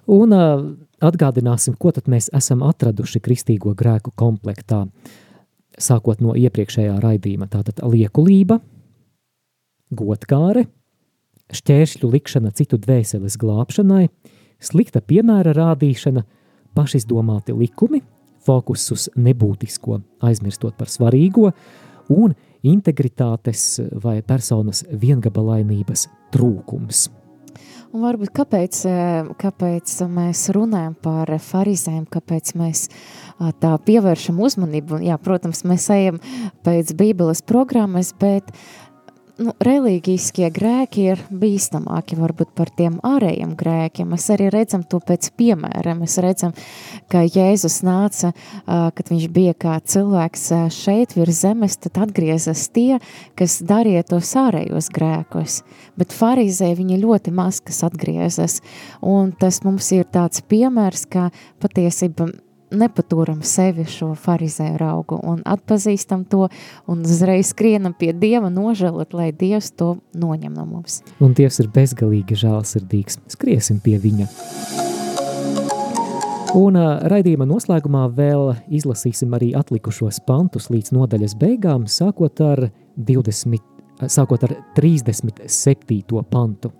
[0.06, 0.62] Un uh,
[1.02, 4.84] atgādināsim, ko tad mēs esam atraduši kristīgo grēku komplektā,
[5.76, 7.50] sākot no iepriekšējā raidījuma.
[7.50, 8.60] Tātad liekulība,
[9.90, 10.68] godkāre,
[11.54, 14.06] šķēršļu likšana citu dvēseles glābšanai,
[14.62, 16.24] slikta piemēra rādīšana,
[16.76, 18.02] pašizdomāti likumi,
[18.46, 21.50] fokus uz nebūtisko, aizmirstot par svarīgo,
[22.12, 22.34] un
[22.66, 27.08] integritātes vai personas viengabalainības trūkums.
[27.94, 28.78] Un varbūt kāpēc,
[29.40, 32.82] kāpēc mēs runājam par farizēm, kāpēc mēs
[33.62, 34.98] tā pievēršam uzmanību.
[35.06, 36.18] Jā, protams, mēs ejam
[36.66, 38.85] pēc bībeles programmas, bet uh,
[39.42, 44.08] nu, reliģiskie grēki ir bīstamāki varbūt par tiem ārējiem grēkiem.
[44.12, 45.96] Mēs arī redzam to pēc piemēra.
[45.98, 46.54] Mēs redzam,
[47.12, 48.32] ka Jēzus nāca,
[48.66, 53.00] kad viņš bija kā cilvēks šeit virs zemes, tad atgriezas tie,
[53.38, 55.60] kas darīja tos ārējos grēkus.
[56.00, 58.60] Bet farizē viņi ļoti maz, kas atgriezas.
[59.04, 61.28] Un tas mums ir tāds piemērs, ka
[61.62, 62.30] patiesība
[62.70, 66.48] nepaturam sevi šo farizēju raugu un atpazīstam to
[66.86, 71.02] un uzreiz skrienam pie Dieva nožēlot, lai Dievs to noņem no mums.
[71.20, 73.20] Un Dievs ir bezgalīgi žālsirdīgs.
[73.36, 74.28] Skriesim pie viņa.
[76.56, 76.78] Un
[77.12, 83.60] raidījuma noslēgumā vēl izlasīsim arī atlikušos pantus līdz nodaļas beigām, sākot ar, 20,
[84.08, 86.22] sākot ar 37.
[86.30, 86.72] pantu.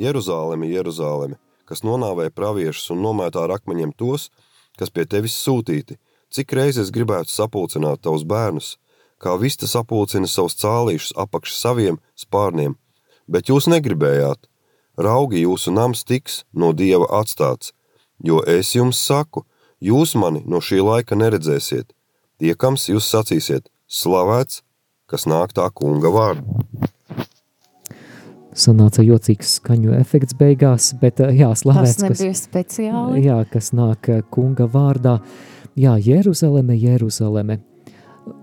[0.00, 1.38] Jeruzālemi, Jeruzālemi,
[1.68, 4.51] kas nonāvēja praviešus un nomētā ar akmeņiem tos, kas
[4.90, 5.98] pie tevis sūtīti,
[6.32, 8.76] cik reizes gribētu sapulcināt tavus bērnus,
[9.22, 12.74] kā vista sapulcina savus cālīšus apakš saviem spārniem,
[13.28, 14.48] bet jūs negribējāt.
[14.98, 17.72] Raugi jūsu nams tiks no Dieva atstāts,
[18.18, 19.46] jo es jums saku,
[19.80, 21.94] jūs mani no šī laika neredzēsiet.
[22.42, 24.60] Tiekams jūs sacīsiet, slavēts,
[25.06, 26.90] kas nāk tā kunga vārdu
[28.52, 33.24] sanāca jocīgs skaņu efekts beigās, bet jā, slavēts, Tas nebija kas, speciāli.
[33.26, 35.18] Jā, kas nāk kunga vārdā.
[35.78, 37.60] Jā, Jeruzaleme, Jeruzaleme.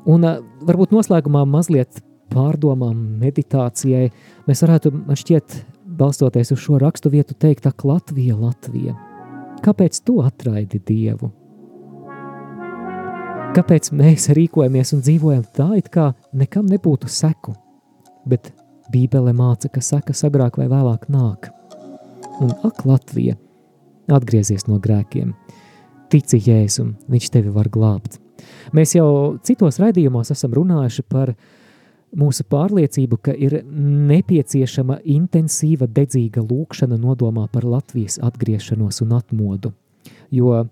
[0.09, 0.25] Un
[0.65, 2.01] varbūt noslēgumā mazliet
[2.33, 4.09] pārdomām, meditācijai,
[4.49, 5.59] mēs varētu, man šķiet,
[5.99, 8.95] balstoties uz šo rakstu vietu, teikt, ak, Latvija, Latvija.
[9.65, 11.31] Kāpēc tu atraidi Dievu?
[13.49, 17.55] Kāpēc mēs rīkojamies un dzīvojam tā, it kā nekam nebūtu seku,
[18.29, 18.51] bet
[18.93, 21.51] Bībele māca, ka sekas agrāk vai vēlāk nāk.
[22.39, 23.35] Un ak, Latvija,
[24.09, 25.33] atgriezies no grēkiem,
[26.09, 28.17] tici Jēzum, viņš tevi var glābt.
[28.75, 31.33] Mēs jau citos raidījumos esam runājuši par
[32.17, 33.59] mūsu pārliecību, ka ir
[34.09, 39.73] nepieciešama intensīva, dedzīga lūkšana nodomā par Latvijas atgriešanos un atmodu,
[40.33, 40.63] jo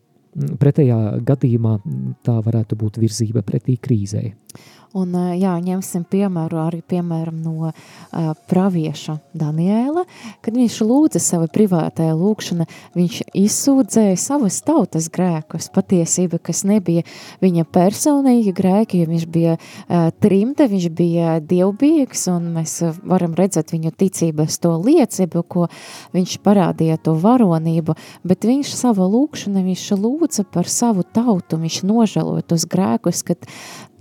[0.62, 1.78] pretējā gadījumā
[2.26, 4.34] tā varētu būt virzība pretī krīzei.
[4.98, 10.06] Un, jā, ņemsim piemēru arī piemēram no uh, pravieša Daniela,
[10.42, 12.66] kad viņš lūdza savu privātajā lūkšana,
[12.98, 17.04] viņš izsūdzēja savas tautas grēkus, patiesība, kas nebija
[17.44, 23.76] viņa personīgi grēki, jo viņš bija uh, trimte, viņš bija dievbīgs, un mēs varam redzēt
[23.76, 25.68] viņu ticības to liecību, ko
[26.16, 32.48] viņš parādīja to varonību, bet viņš savu lūkšanu, viņš lūdza par savu tautu, viņš nožēloja
[32.50, 33.46] tos grēkus, kad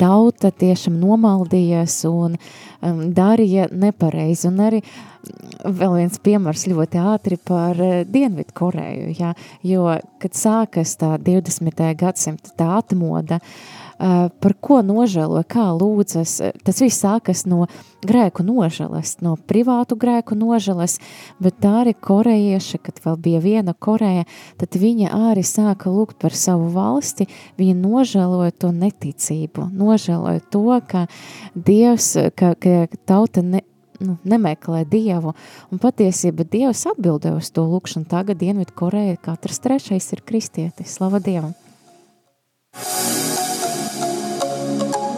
[0.00, 0.50] tauta
[0.86, 4.48] tiešām nomaldījās un um, darīja nepareizi.
[4.48, 10.32] Un arī mm, vēl viens piemērs ļoti ātri par uh, Dienvidu Koreju, ja, jo, kad
[10.34, 11.96] sākas tā 20.
[11.96, 16.38] gadsimta tā atmoda, uh, par ko nožēlo, kā lūdzas.
[16.64, 17.66] Tas viss sākas no
[18.06, 20.98] grēku nožēlas, no privātu grēku nožēlas,
[21.42, 24.26] bet tā arī korejieša, kad vēl bija viena Koreja,
[24.60, 27.28] tad viņa arī sāka lūgt par savu valsti,
[27.58, 31.06] viņa nožēloja to neticību, nožēloja to, ka
[31.54, 33.62] Dievs, ka, ka tauta ne,
[34.00, 35.34] nu, nemeklē Dievu,
[35.72, 38.08] un patiesība Dievs atbildē uz to lūkšanu.
[38.10, 40.98] Tagad Dienvidu Koreja katrs trešais ir kristietis.
[40.98, 41.56] Slava Dievam!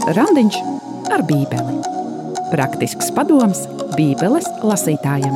[0.09, 0.55] Randiņš
[1.13, 1.75] ar bībeli.
[2.49, 5.35] Praktisks padoms bībeles lasītājiem.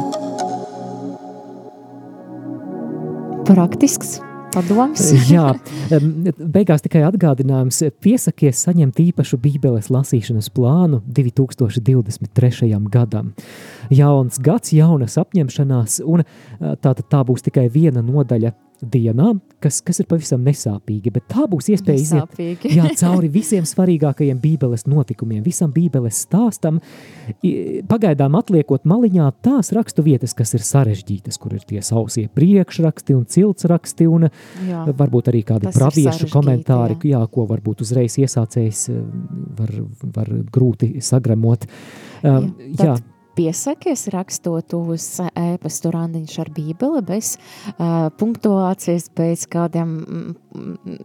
[3.44, 4.14] Praktisks
[4.54, 5.10] padoms.
[5.34, 5.50] Jā,
[6.40, 7.82] beigās tikai atgādinājums.
[8.00, 12.72] Piesakies saņemt īpašu Bībeles lasīšanas plānu 2023.
[12.88, 13.34] gadam.
[13.92, 16.24] Jauns gads, jaunas apņemšanās, un
[16.80, 21.70] tā, tā būs tikai viena nodaļa dienā, kas, kas ir pavisam nesāpīgi, bet tā būs
[21.72, 26.80] iespēja iziet jā, cauri visiem svarīgākajiem Bībeles notikumiem, visam Bībeles stāstam,
[27.88, 33.26] pagaidām atliekot maliņā tās rakstu vietas, kas ir sarežģītas, kur ir tie sausie priekšraksti un
[33.30, 34.28] ciltsraksti un
[34.66, 37.12] jā, varbūt arī kādi praviešu komentāri, jā.
[37.12, 39.00] Jā, ko varbūt uzreiz iesācējs eh,
[39.58, 39.72] var,
[40.16, 41.66] var grūti sagramot.
[42.22, 42.96] Jā, um, jā,
[43.36, 45.06] piesakies rakstot uz
[45.38, 50.98] e-pastu randiņš ar bībeli bez uh, punktuācijas, bez kādiem mm,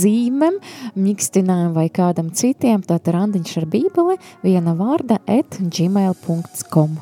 [0.00, 0.60] zīmēm,
[1.00, 6.98] mikstinājumiem vai kādam citiem, tad randiņš ar bībeli viena vārda at gmail.com.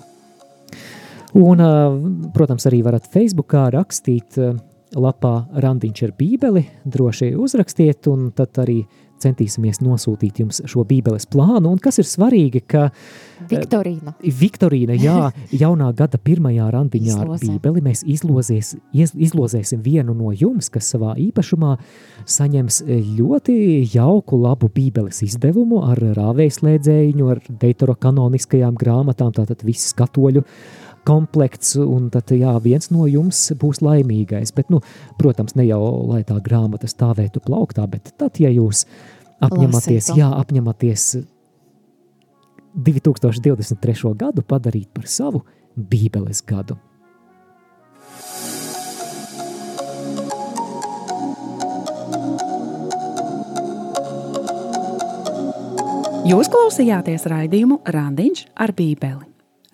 [1.38, 4.56] Un, uh, protams, arī varat Facebookā rakstīt uh,
[4.96, 8.80] lapā randiņš ar bībeli, droši uzrakstiet un tad arī
[9.22, 11.72] centīsimies nosūtīt jums šo bībeles plānu.
[11.72, 12.88] Un kas ir svarīgi, ka
[13.48, 15.28] Viktorīna, Viktorīna jā,
[15.62, 21.14] jaunā gada pirmajā randiņā ar bībeli mēs izlozēs, iz, izlozēsim vienu no jums, kas savā
[21.28, 21.76] īpašumā
[22.28, 22.82] saņems
[23.18, 23.58] ļoti
[23.94, 30.44] jauku, labu bībeles izdevumu ar rāvējslēdzējiņu, ar deitoro kanoniskajām grāmatām, tātad viss katoļu
[31.08, 34.52] komplekts, un tad jā, viens no jums būs laimīgais.
[34.56, 34.82] Bet, nu,
[35.20, 35.80] protams, ne jau
[36.10, 38.84] lai tā grāmata stāvētu plauktā, bet tad, ja jūs
[39.44, 41.08] apņematies, jā, apņematies
[42.78, 44.12] 2023.
[44.18, 45.44] gadu padarīt par savu
[45.78, 46.78] Bībeles gadu.
[56.28, 59.37] Jūs klausījāties raidījumu Randiņš ar Bībeli.